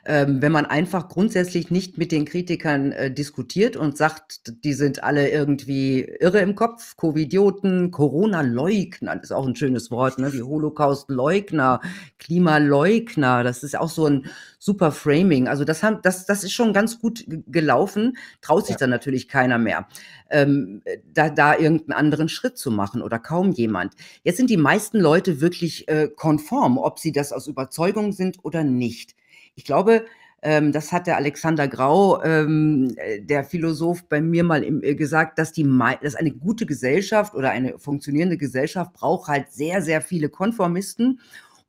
[0.06, 5.02] Ähm, wenn man einfach grundsätzlich nicht mit den Kritikern äh, diskutiert und sagt, die sind
[5.02, 10.32] alle irgendwie irre im Kopf, Covidioten, Corona-Leugner, das ist auch ein schönes Wort, ne?
[10.32, 11.80] Wie Holocaust-Leugner,
[12.18, 14.26] Klimaleugner, das ist auch so ein
[14.60, 15.48] super Framing.
[15.48, 18.80] Also das haben, das, das ist schon ganz gut gelaufen, traut sich ja.
[18.80, 19.88] dann natürlich keiner mehr,
[20.30, 20.82] ähm,
[21.12, 23.94] da, da irgendeinen anderen Schritt zu machen oder kaum jemand.
[24.22, 28.62] Jetzt sind die meisten Leute wirklich äh, konform, ob sie das aus Überzeugung sind oder
[28.62, 29.16] nicht.
[29.54, 30.04] Ich glaube,
[30.42, 35.38] ähm, das hat der Alexander Grau, ähm, der Philosoph, bei mir mal im, äh, gesagt,
[35.38, 35.64] dass, die,
[36.02, 41.20] dass eine gute Gesellschaft oder eine funktionierende Gesellschaft braucht halt sehr, sehr viele Konformisten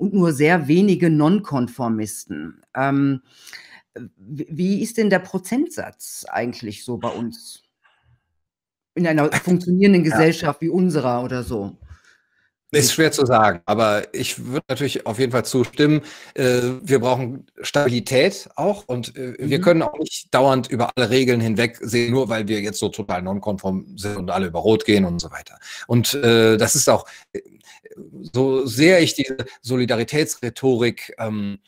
[0.01, 2.63] und nur sehr wenige Nonkonformisten.
[2.75, 3.21] Ähm,
[4.17, 7.61] wie ist denn der Prozentsatz eigentlich so bei uns?
[8.95, 10.67] In einer funktionierenden Gesellschaft ja.
[10.67, 11.77] wie unserer oder so?
[12.73, 16.01] Ist schwer zu sagen, aber ich würde natürlich auf jeden Fall zustimmen.
[16.35, 19.49] Äh, wir brauchen Stabilität auch und äh, mhm.
[19.49, 22.87] wir können auch nicht dauernd über alle Regeln hinweg sehen, nur weil wir jetzt so
[22.87, 25.59] total nonkonform sind und alle über Rot gehen und so weiter.
[25.87, 27.05] Und äh, das ist auch,
[28.33, 31.59] so sehr ich diese Solidaritätsrhetorik ähm,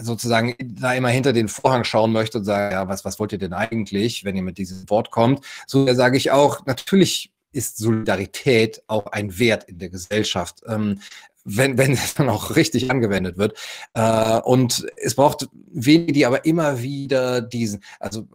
[0.00, 3.38] sozusagen da immer hinter den Vorhang schauen möchte und sage, ja, was, was wollt ihr
[3.38, 5.44] denn eigentlich, wenn ihr mit diesem Wort kommt?
[5.66, 10.62] So sage ich auch, natürlich ist Solidarität auch ein Wert in der Gesellschaft.
[10.66, 11.00] Ähm,
[11.44, 13.58] wenn, wenn es dann auch richtig angewendet wird.
[13.94, 18.28] Äh, und es braucht wenige, die aber immer wieder diesen, also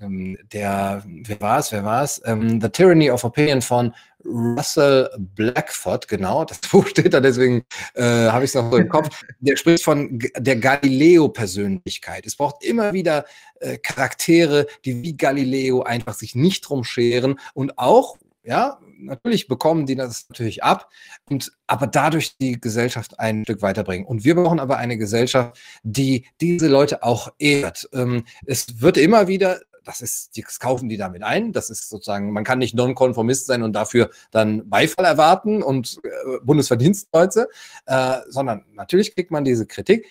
[0.00, 2.20] ähm, der, wer war es, wer war es?
[2.24, 3.94] Ähm, The Tyranny of Opinion von
[4.24, 7.64] Russell Blackford, genau, das Buch steht da, deswegen
[7.94, 9.22] äh, habe ich es noch so im Kopf.
[9.40, 12.26] Der spricht von der Galileo-Persönlichkeit.
[12.26, 13.24] Es braucht immer wieder
[13.60, 19.84] äh, Charaktere, die wie Galileo einfach sich nicht drum scheren und auch ja, natürlich bekommen
[19.84, 20.88] die das natürlich ab,
[21.28, 24.06] und, aber dadurch die Gesellschaft ein Stück weiterbringen.
[24.06, 27.90] Und wir brauchen aber eine Gesellschaft, die diese Leute auch ehrt.
[27.92, 31.52] Ähm, es wird immer wieder das ist, das kaufen die damit ein.
[31.54, 36.08] Das ist sozusagen, man kann nicht Nonkonformist sein und dafür dann Beifall erwarten und äh,
[36.42, 37.48] Bundesverdienstkreuze,
[37.86, 40.06] äh, sondern natürlich kriegt man diese Kritik.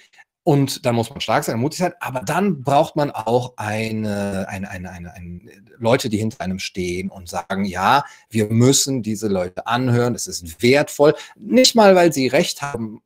[0.47, 4.69] Und da muss man stark sein, mutig sein, aber dann braucht man auch eine, eine,
[4.69, 5.41] eine, eine, eine,
[5.77, 10.63] Leute, die hinter einem stehen und sagen, ja, wir müssen diese Leute anhören, es ist
[10.63, 11.15] wertvoll.
[11.35, 13.01] Nicht mal, weil sie recht haben,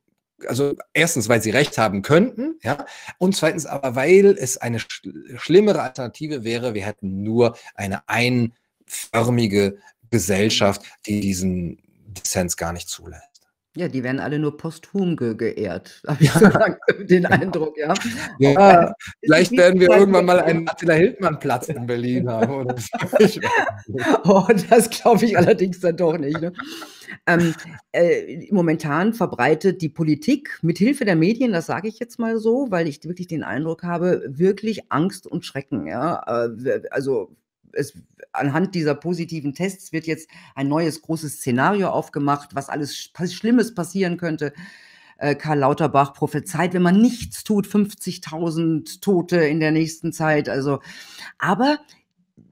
[0.45, 2.85] also erstens, weil sie recht haben könnten, ja,
[3.17, 5.01] und zweitens aber, weil es eine sch
[5.37, 9.79] schlimmere Alternative wäre, wir hätten nur eine einförmige
[10.11, 13.30] Gesellschaft, die diesen Dissens gar nicht zulässt.
[13.77, 16.49] Ja, die werden alle nur posthum ge geehrt, habe ich so
[17.05, 17.93] den Eindruck, ja.
[18.37, 18.93] ja äh,
[19.23, 22.53] vielleicht werden wir irgendwann mal einen Attila Hildmann-Platz in Berlin haben.
[22.53, 22.75] Oder
[24.25, 26.41] oh, das glaube ich allerdings dann doch nicht.
[26.41, 26.51] Ne?
[27.25, 27.53] Ähm,
[27.93, 32.67] äh, momentan verbreitet die Politik mit Hilfe der Medien, das sage ich jetzt mal so,
[32.71, 35.87] weil ich wirklich den Eindruck habe, wirklich Angst und Schrecken.
[35.87, 36.21] Ja?
[36.27, 37.35] Äh, also
[37.73, 37.93] es,
[38.31, 44.17] anhand dieser positiven Tests wird jetzt ein neues großes Szenario aufgemacht, was alles Schlimmes passieren
[44.17, 44.53] könnte.
[45.17, 50.49] Äh, Karl Lauterbach prophezeit, wenn man nichts tut, 50.000 Tote in der nächsten Zeit.
[50.49, 50.79] Also,
[51.37, 51.79] aber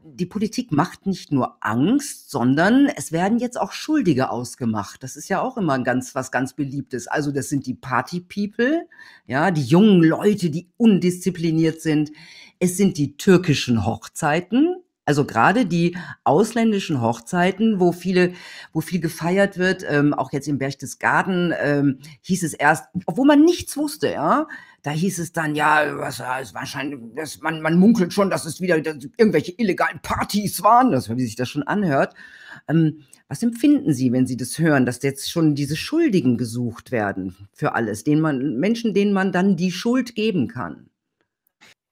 [0.04, 5.04] die Politik macht nicht nur Angst, sondern es werden jetzt auch Schuldige ausgemacht.
[5.04, 7.08] Das ist ja auch immer ganz, was ganz beliebtes.
[7.08, 8.88] Also das sind die Party People,
[9.28, 12.12] ja, die jungen Leute, die undiszipliniert sind.
[12.60, 14.79] Es sind die türkischen Hochzeiten,
[15.10, 18.34] also gerade die ausländischen Hochzeiten, wo viele,
[18.74, 23.44] wo viel gefeiert wird, ähm, auch jetzt im Berchtesgaden, ähm, hieß es erst, obwohl man
[23.44, 24.46] nichts wusste, ja,
[24.84, 28.62] da hieß es dann, ja, was ist wahrscheinlich, das, man, man munkelt schon, dass es
[28.62, 32.14] wieder dass irgendwelche illegalen Partys waren, das, wie sich das schon anhört.
[32.68, 37.36] Ähm, was empfinden Sie, wenn Sie das hören, dass jetzt schon diese Schuldigen gesucht werden
[37.52, 40.92] für alles, denen man, Menschen, denen man dann die Schuld geben kann?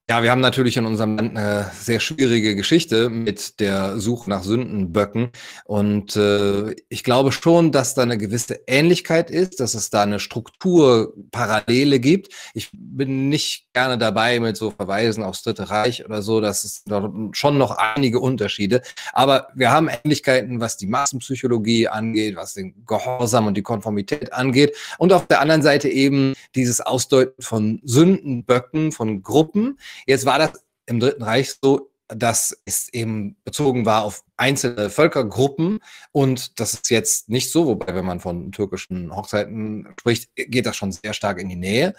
[0.09, 4.41] Ja, wir haben natürlich in unserem Land eine sehr schwierige Geschichte mit der Suche nach
[4.41, 5.31] Sündenböcken.
[5.65, 10.21] Und äh, ich glaube schon, dass da eine gewisse Ähnlichkeit ist, dass es da eine
[10.21, 12.33] Strukturparallele gibt.
[12.53, 16.39] Ich bin nicht gerne dabei mit so Verweisen aufs Dritte Reich oder so.
[16.39, 16.85] Das ist
[17.33, 18.83] schon noch einige Unterschiede.
[19.11, 24.73] Aber wir haben Ähnlichkeiten, was die Massenpsychologie angeht, was den Gehorsam und die Konformität angeht.
[24.99, 30.51] Und auf der anderen Seite eben dieses Ausdeuten von Sündenböcken, von Gruppen Jetzt war das
[30.85, 35.79] im Dritten Reich so, dass es eben bezogen war auf einzelne Völkergruppen
[36.11, 40.77] und das ist jetzt nicht so, wobei wenn man von türkischen Hochzeiten spricht, geht das
[40.77, 41.93] schon sehr stark in die Nähe.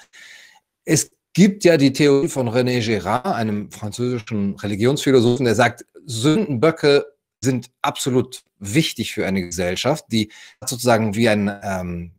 [0.84, 7.04] Es gibt ja die Theorie von René Girard, einem französischen Religionsphilosophen, der sagt, Sündenböcke
[7.42, 10.32] sind absolut wichtig für eine Gesellschaft, die
[10.64, 12.12] sozusagen wie ein ähm,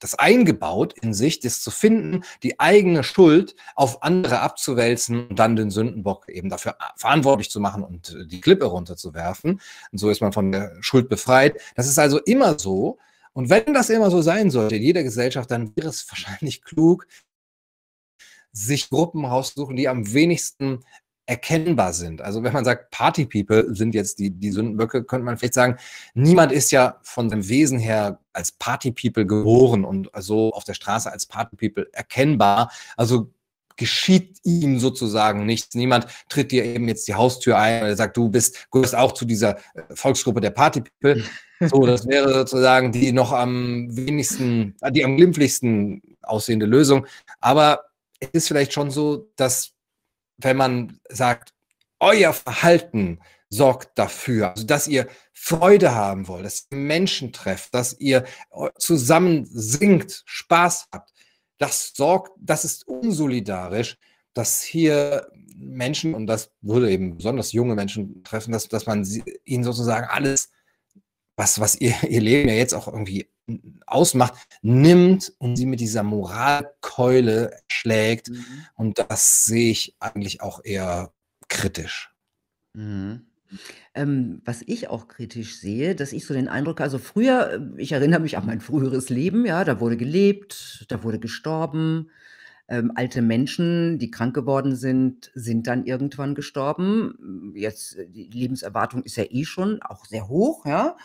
[0.00, 5.56] das eingebaut in sich, das zu finden, die eigene Schuld auf andere abzuwälzen und dann
[5.56, 9.60] den Sündenbock eben dafür verantwortlich zu machen und äh, die Klippe runterzuwerfen.
[9.92, 11.60] Und so ist man von der Schuld befreit.
[11.76, 12.98] Das ist also immer so.
[13.32, 17.06] Und wenn das immer so sein sollte in jeder Gesellschaft, dann wäre es wahrscheinlich klug,
[18.52, 20.84] sich Gruppen rauszusuchen, die am wenigsten
[21.30, 22.22] erkennbar sind.
[22.22, 25.76] Also wenn man sagt, Party People sind jetzt die, die Sündenböcke, könnte man vielleicht sagen,
[26.12, 30.74] niemand ist ja von seinem Wesen her als Party People geboren und so auf der
[30.74, 32.72] Straße als Party People erkennbar.
[32.96, 33.30] Also
[33.76, 35.76] geschieht ihm sozusagen nichts.
[35.76, 39.24] Niemand tritt dir eben jetzt die Haustür ein und sagt, du bist, gehörst auch zu
[39.24, 41.24] dieser äh, Volksgruppe der Party People.
[41.60, 47.06] So, das wäre sozusagen die noch am wenigsten, die am glimpflichsten aussehende Lösung.
[47.38, 47.82] Aber
[48.18, 49.74] es ist vielleicht schon so, dass
[50.42, 51.52] wenn man sagt,
[51.98, 57.98] euer Verhalten sorgt dafür, also dass ihr Freude haben wollt, dass ihr Menschen trefft, dass
[57.98, 58.24] ihr
[58.78, 61.12] zusammen singt, Spaß habt,
[61.58, 63.98] das sorgt, das ist unsolidarisch,
[64.34, 69.22] dass hier Menschen, und das würde eben besonders junge Menschen treffen, dass, dass man sie,
[69.44, 70.50] ihnen sozusagen alles,
[71.40, 73.28] was, was ihr, ihr Leben ja jetzt auch irgendwie
[73.86, 78.28] ausmacht, nimmt und sie mit dieser Moralkeule schlägt.
[78.28, 78.44] Mhm.
[78.76, 81.12] Und das sehe ich eigentlich auch eher
[81.48, 82.14] kritisch.
[82.74, 83.26] Mhm.
[83.94, 87.90] Ähm, was ich auch kritisch sehe, dass ich so den Eindruck also früher äh, ich
[87.90, 92.10] erinnere mich an mein früheres Leben, ja, da wurde gelebt, da wurde gestorben.
[92.70, 97.52] Ähm, alte Menschen, die krank geworden sind, sind dann irgendwann gestorben.
[97.54, 100.96] Jetzt äh, die Lebenserwartung ist ja eh schon auch sehr hoch, ja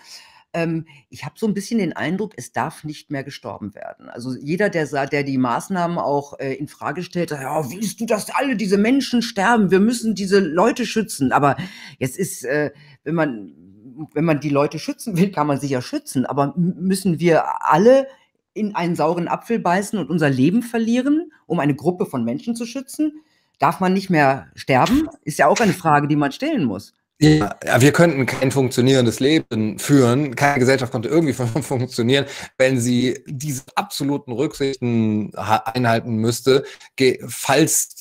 [0.55, 4.09] ähm, ich habe so ein bisschen den Eindruck, es darf nicht mehr gestorben werden.
[4.09, 8.05] Also jeder, der der die Maßnahmen auch äh, in Frage stellt, sagt, ja, willst du,
[8.05, 9.69] dass alle diese Menschen sterben?
[9.69, 11.31] Wir müssen diese Leute schützen.
[11.33, 11.57] Aber
[11.99, 12.71] jetzt ist, äh,
[13.03, 13.53] wenn man
[14.13, 16.25] wenn man die Leute schützen will, kann man sich ja schützen.
[16.25, 18.07] Aber müssen wir alle
[18.55, 22.65] in einen sauren Apfel beißen und unser Leben verlieren, um eine Gruppe von Menschen zu
[22.65, 23.21] schützen?
[23.59, 25.07] Darf man nicht mehr sterben?
[25.23, 26.93] Ist ja auch eine Frage, die man stellen muss.
[27.17, 30.35] Ja, wir könnten kein funktionierendes Leben führen.
[30.35, 32.25] Keine Gesellschaft konnte irgendwie funktionieren,
[32.57, 36.65] wenn sie diese absoluten Rücksichten einhalten müsste,
[37.25, 37.95] falls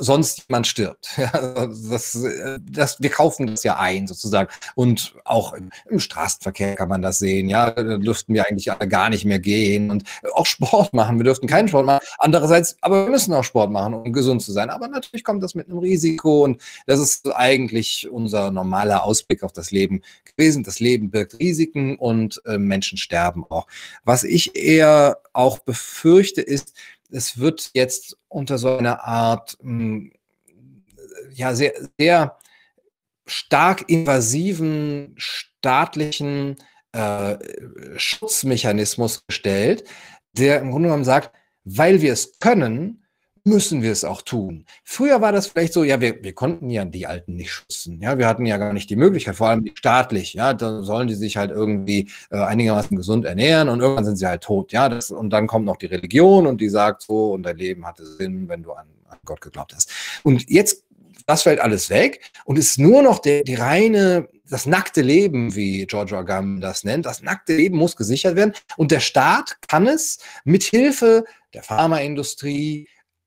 [0.00, 1.08] sonst jemand stirbt.
[1.26, 2.18] Ja, das,
[2.60, 4.48] das, wir kaufen das ja ein, sozusagen.
[4.74, 5.54] Und auch
[5.88, 7.48] im, Straßenverkehr kann man das sehen.
[7.48, 10.04] Ja, da dürften wir eigentlich gar nicht mehr gehen und
[10.34, 11.18] auch Sport machen.
[11.18, 12.04] Wir dürften keinen Sport machen.
[12.18, 14.70] Andererseits, aber wir müssen auch Sport machen, um gesund zu sein.
[14.70, 19.52] Aber natürlich kommt das mit einem Risiko und das ist eigentlich unser normaler Ausblick auf
[19.52, 20.64] das Leben gewesen.
[20.64, 23.66] Das Leben birgt Risiken und äh, Menschen sterben auch.
[24.04, 26.74] Was ich eher auch befürchte, ist,
[27.10, 30.12] es wird jetzt unter so einer Art, mh, hm,
[31.34, 32.38] ja, sehr, sehr
[33.26, 36.56] stark invasiven staatlichen
[36.92, 37.36] äh,
[37.96, 39.84] Schutzmechanismus gestellt,
[40.32, 41.34] der im Grunde genommen sagt,
[41.64, 43.04] weil wir es können,
[43.46, 44.66] müssen wir es auch tun.
[44.82, 48.00] Früher war das vielleicht so, ja, wir, wir konnten ja die Alten nicht schützen.
[48.02, 50.34] Ja, wir hatten ja gar nicht die Möglichkeit, vor allem staatlich.
[50.34, 54.26] Ja, da sollen die sich halt irgendwie äh, einigermaßen gesund ernähren und irgendwann sind sie
[54.26, 54.72] halt tot.
[54.72, 57.86] Ja, das, und dann kommt noch die Religion und die sagt so, und dein Leben
[57.86, 59.90] hatte Sinn, wenn du an, an Gott geglaubt hast.
[60.24, 60.84] Und jetzt,
[61.26, 65.86] das fällt alles weg und ist nur noch der, die reine das nackte Leben, wie
[65.86, 70.18] George Agam das nennt, das nackte Leben muss gesichert werden und der Staat kann es
[70.44, 72.86] mit Hilfe der Pharmaindustrie,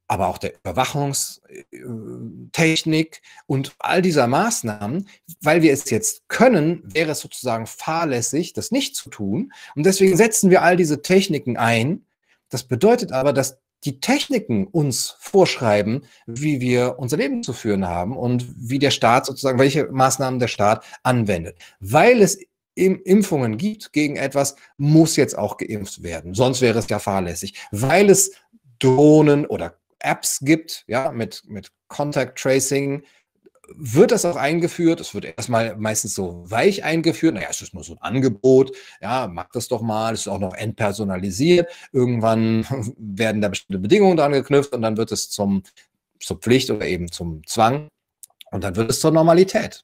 [0.10, 5.08] aber auch der Überwachungstechnik und all dieser Maßnahmen,
[5.40, 9.54] weil wir es jetzt können, wäre es sozusagen fahrlässig, das nicht zu tun.
[9.76, 12.08] Und deswegen setzen wir all diese Techniken ein.
[12.50, 18.18] Das bedeutet aber, dass die Techniken uns vorschreiben, wie wir unser Leben zu führen haben
[18.18, 21.56] und wie der Staat sozusagen, welche Maßnahmen der Staat anwendet.
[21.80, 22.40] Weil es
[22.74, 26.34] Impfungen gibt gegen etwas, muss jetzt auch geimpft werden.
[26.34, 27.54] Sonst wäre es ja fahrlässig.
[27.72, 28.32] Weil es
[28.80, 33.04] Drohnen oder Apps gibt, ja, mit, mit Contact Tracing,
[33.76, 35.00] wird das auch eingeführt.
[35.00, 37.36] Es wird erstmal meistens so weich eingeführt.
[37.36, 38.76] Naja, es ist nur so ein Angebot.
[39.02, 40.14] Ja, mach das doch mal.
[40.14, 41.70] Es ist auch noch entpersonalisiert.
[41.92, 42.66] Irgendwann
[42.98, 45.64] werden da bestimmte Bedingungen dran geknüpft und dann wird es zum,
[46.20, 47.90] zur Pflicht oder eben zum Zwang.
[48.52, 49.84] Und dann wird es zur Normalität.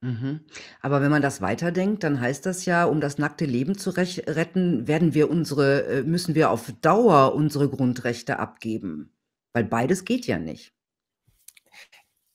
[0.00, 0.40] Mhm.
[0.82, 4.86] Aber wenn man das weiterdenkt, dann heißt das ja, um das nackte Leben zu retten,
[4.86, 9.13] werden wir unsere, äh, müssen wir auf Dauer unsere Grundrechte abgeben.
[9.54, 10.74] Weil beides geht ja nicht.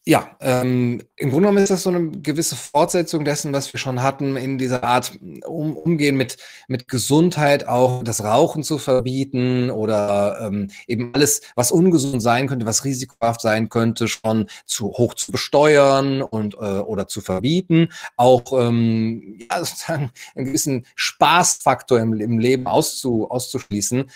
[0.09, 4.01] Ja, ähm, im Grunde genommen ist das so eine gewisse Fortsetzung dessen, was wir schon
[4.01, 10.39] hatten, in dieser Art um, Umgehen mit, mit Gesundheit, auch das Rauchen zu verbieten oder
[10.41, 15.31] ähm, eben alles, was ungesund sein könnte, was risikohaft sein könnte, schon zu hoch zu
[15.31, 17.89] besteuern und äh, oder zu verbieten.
[18.15, 24.09] Auch ähm, ja, sozusagen einen gewissen Spaßfaktor im, im Leben auszu, auszuschließen.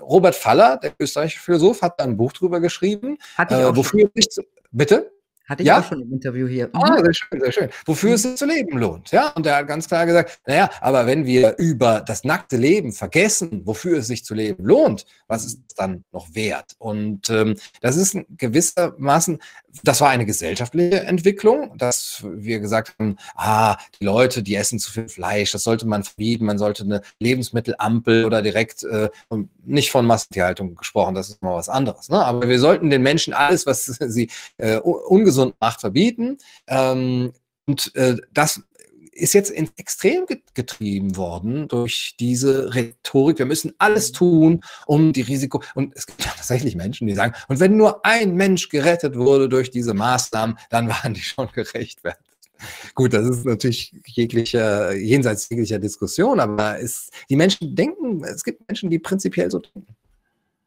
[0.00, 4.28] Robert Faller, der österreichische Philosoph, hat da ein Buch drüber geschrieben, äh, wofür sich
[4.70, 5.14] Bitte?
[5.46, 5.80] Hatte ich ja?
[5.80, 6.70] auch schon im Interview hier.
[6.72, 7.04] Ah, mhm.
[7.04, 7.68] sehr schön, sehr schön.
[7.84, 9.10] Wofür es sich zu leben lohnt.
[9.10, 12.92] Ja, und er hat ganz klar gesagt, naja, aber wenn wir über das nackte Leben
[12.92, 16.74] vergessen, wofür es sich zu leben lohnt, was ist es dann noch wert?
[16.78, 19.38] Und ähm, das ist gewissermaßen,
[19.82, 24.92] das war eine gesellschaftliche Entwicklung, dass wir gesagt haben, ah, die Leute, die essen zu
[24.92, 29.08] viel Fleisch, das sollte man verbieten, man sollte eine Lebensmittelampel oder direkt, äh,
[29.64, 32.08] nicht von Massentierhaltung gesprochen, das ist mal was anderes.
[32.08, 32.24] Ne?
[32.24, 36.38] Aber wir sollten den Menschen alles, was sie äh, ungesund Macht verbieten.
[36.66, 37.32] Ähm,
[37.66, 38.62] und äh, das
[39.14, 43.38] ist jetzt ins Extrem getrieben worden durch diese Rhetorik.
[43.38, 45.62] Wir müssen alles tun, um die Risiko.
[45.74, 49.48] Und es gibt ja tatsächlich Menschen, die sagen, und wenn nur ein Mensch gerettet wurde
[49.48, 52.30] durch diese Maßnahmen, dann waren die schon gerechtfertigt.
[52.94, 58.66] Gut, das ist natürlich jeglicher, jenseits jeglicher Diskussion, aber es, die Menschen denken, es gibt
[58.68, 59.86] Menschen, die prinzipiell so denken.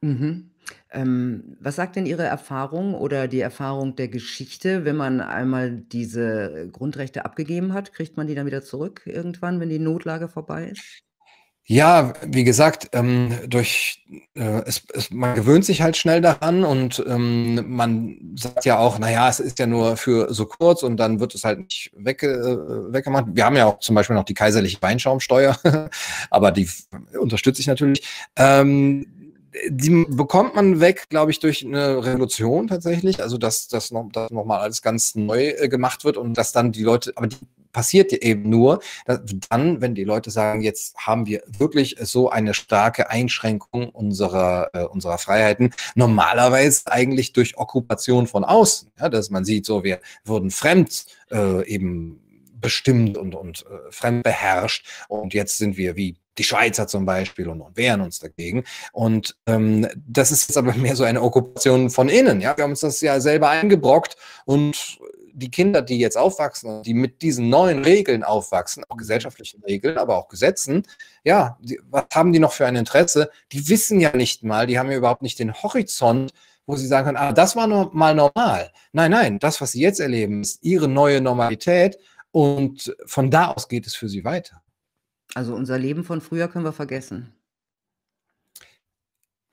[0.01, 0.51] Mhm.
[0.91, 6.69] Ähm, was sagt denn Ihre Erfahrung oder die Erfahrung der Geschichte, wenn man einmal diese
[6.71, 7.93] Grundrechte abgegeben hat?
[7.93, 11.03] Kriegt man die dann wieder zurück irgendwann, wenn die Notlage vorbei ist?
[11.69, 14.01] Ja, wie gesagt, ähm, durch
[14.35, 18.99] äh, es, es, man gewöhnt sich halt schnell daran und ähm, man sagt ja auch,
[18.99, 22.27] naja, es ist ja nur für so kurz und dann wird es halt nicht wegge
[22.27, 23.25] äh, weggemacht.
[23.33, 25.57] Wir haben ja auch zum Beispiel noch die kaiserliche Weinschaumsteuer,
[26.29, 26.69] aber die
[27.19, 28.07] unterstütze ich natürlich.
[28.37, 29.05] Ähm,
[29.69, 33.21] die bekommt man weg, glaube ich, durch eine Revolution tatsächlich.
[33.21, 36.71] Also, dass das noch, dass noch alles ganz neu äh, gemacht wird und dass dann
[36.71, 37.37] die Leute, aber die
[37.77, 38.79] passiert eben nur
[39.49, 44.83] dann, wenn die Leute sagen, jetzt haben wir wirklich so eine starke Einschränkung unserer, äh,
[44.85, 45.75] unserer Freiheiten.
[45.93, 51.67] Normalerweise eigentlich durch Okkupation von außen, ja, dass man sieht, so wir wurden fremd äh,
[51.67, 52.19] eben
[52.59, 57.47] bestimmt und, und äh, fremd beherrscht und jetzt sind wir wie die Schweizer zum Beispiel
[57.49, 58.63] und, und wehren uns dagegen.
[58.91, 62.41] Und ähm, das ist jetzt aber mehr so eine Okkupation von innen.
[62.41, 64.99] Ja, wir haben uns das ja selber eingebrockt und
[65.37, 70.17] die Kinder, die jetzt aufwachsen, die mit diesen neuen Regeln aufwachsen, auch gesellschaftlichen Regeln, aber
[70.17, 70.81] auch Gesetzen,
[71.23, 73.29] ja, die, was haben die noch für ein Interesse?
[73.51, 76.31] Die wissen ja nicht mal, die haben ja überhaupt nicht den Horizont,
[76.65, 78.71] wo sie sagen können, ah, das war noch mal normal.
[78.93, 81.99] Nein, nein, das, was sie jetzt erleben, ist ihre neue Normalität
[82.31, 84.61] und von da aus geht es für sie weiter.
[85.33, 87.33] Also unser Leben von früher können wir vergessen.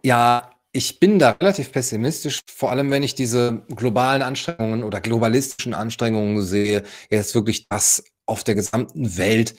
[0.02, 5.72] Ja, ich bin da relativ pessimistisch, vor allem wenn ich diese globalen Anstrengungen oder globalistischen
[5.72, 9.54] Anstrengungen sehe, jetzt wirklich das auf der gesamten Welt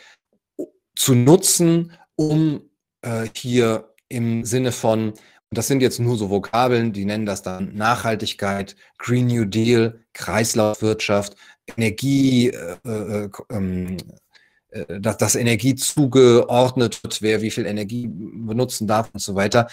[0.95, 2.69] zu nutzen, um
[3.01, 5.17] äh, hier im Sinne von, und
[5.51, 11.35] das sind jetzt nur so Vokabeln, die nennen das dann Nachhaltigkeit, Green New Deal, Kreislaufwirtschaft,
[11.77, 14.03] Energie, äh, äh, ähm, äh,
[14.87, 19.67] dass, dass Energie zugeordnet wird, wer wie viel Energie benutzen darf und so weiter.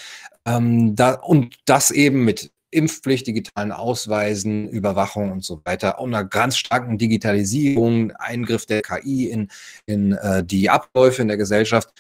[0.47, 6.25] Ähm, da, und das eben mit Impfpflicht, digitalen Ausweisen, Überwachung und so weiter, und einer
[6.25, 9.49] ganz starken Digitalisierung, Eingriff der KI in,
[9.87, 11.91] in äh, die Abläufe in der Gesellschaft.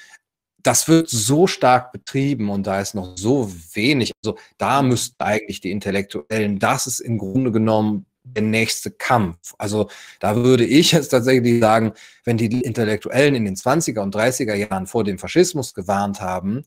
[0.62, 4.12] Das wird so stark betrieben und da ist noch so wenig.
[4.24, 9.54] Also da müssten eigentlich die Intellektuellen, das ist im Grunde genommen der nächste Kampf.
[9.58, 9.88] Also
[10.20, 11.92] da würde ich jetzt tatsächlich sagen,
[12.24, 16.64] wenn die Intellektuellen in den 20er und 30er Jahren vor dem Faschismus gewarnt haben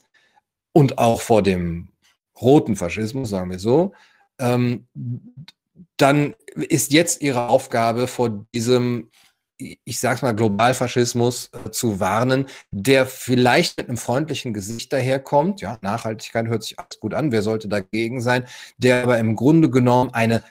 [0.73, 1.89] und auch vor dem
[2.39, 3.93] roten Faschismus, sagen wir so,
[4.39, 4.87] ähm,
[5.97, 9.09] dann ist jetzt ihre Aufgabe vor diesem,
[9.57, 15.61] ich sag's mal, Globalfaschismus äh, zu warnen, der vielleicht mit einem freundlichen Gesicht daherkommt.
[15.61, 18.45] Ja, Nachhaltigkeit hört sich alles gut an, wer sollte dagegen sein,
[18.77, 20.43] der aber im Grunde genommen eine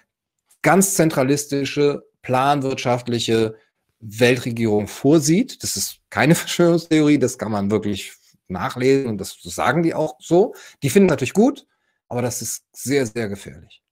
[0.64, 3.56] ganz zentralistische, planwirtschaftliche
[4.00, 5.62] Weltregierung vorsieht.
[5.62, 8.12] Das ist keine Verschwörungstheorie, das kann man wirklich
[8.48, 10.54] nachlesen und das sagen die auch so.
[10.82, 11.66] Die finden natürlich gut,
[12.08, 13.82] aber das ist sehr, sehr gefährlich.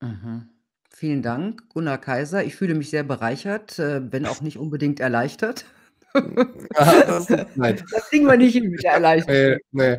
[0.00, 0.48] Mhm.
[0.90, 2.44] Vielen Dank, Gunnar Kaiser.
[2.44, 5.64] Ich fühle mich sehr bereichert, äh, wenn auch nicht unbedingt erleichtert.
[6.14, 9.58] das, das kriegen wir nicht hin mit der Erleichterung.
[9.72, 9.98] Nee, nee.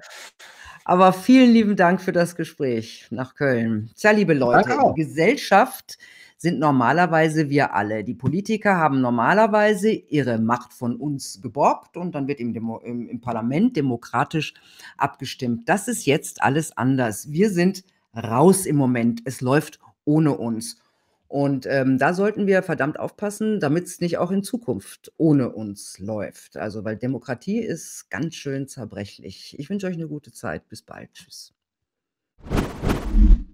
[0.85, 3.89] Aber vielen lieben Dank für das Gespräch nach Köln.
[3.95, 5.97] Tja, liebe Leute, die Gesellschaft
[6.37, 8.03] sind normalerweise wir alle.
[8.03, 13.07] Die Politiker haben normalerweise ihre Macht von uns geborgt und dann wird im, Demo im,
[13.07, 14.53] im Parlament demokratisch
[14.97, 15.69] abgestimmt.
[15.69, 17.31] Das ist jetzt alles anders.
[17.31, 19.21] Wir sind raus im Moment.
[19.23, 20.82] Es läuft ohne uns.
[21.33, 25.97] Und ähm, da sollten wir verdammt aufpassen, damit es nicht auch in Zukunft ohne uns
[25.97, 26.57] läuft.
[26.57, 29.57] Also, weil Demokratie ist ganz schön zerbrechlich.
[29.57, 30.69] Ich wünsche euch eine gute Zeit.
[30.69, 31.11] Bis bald.
[31.13, 31.55] Tschüss.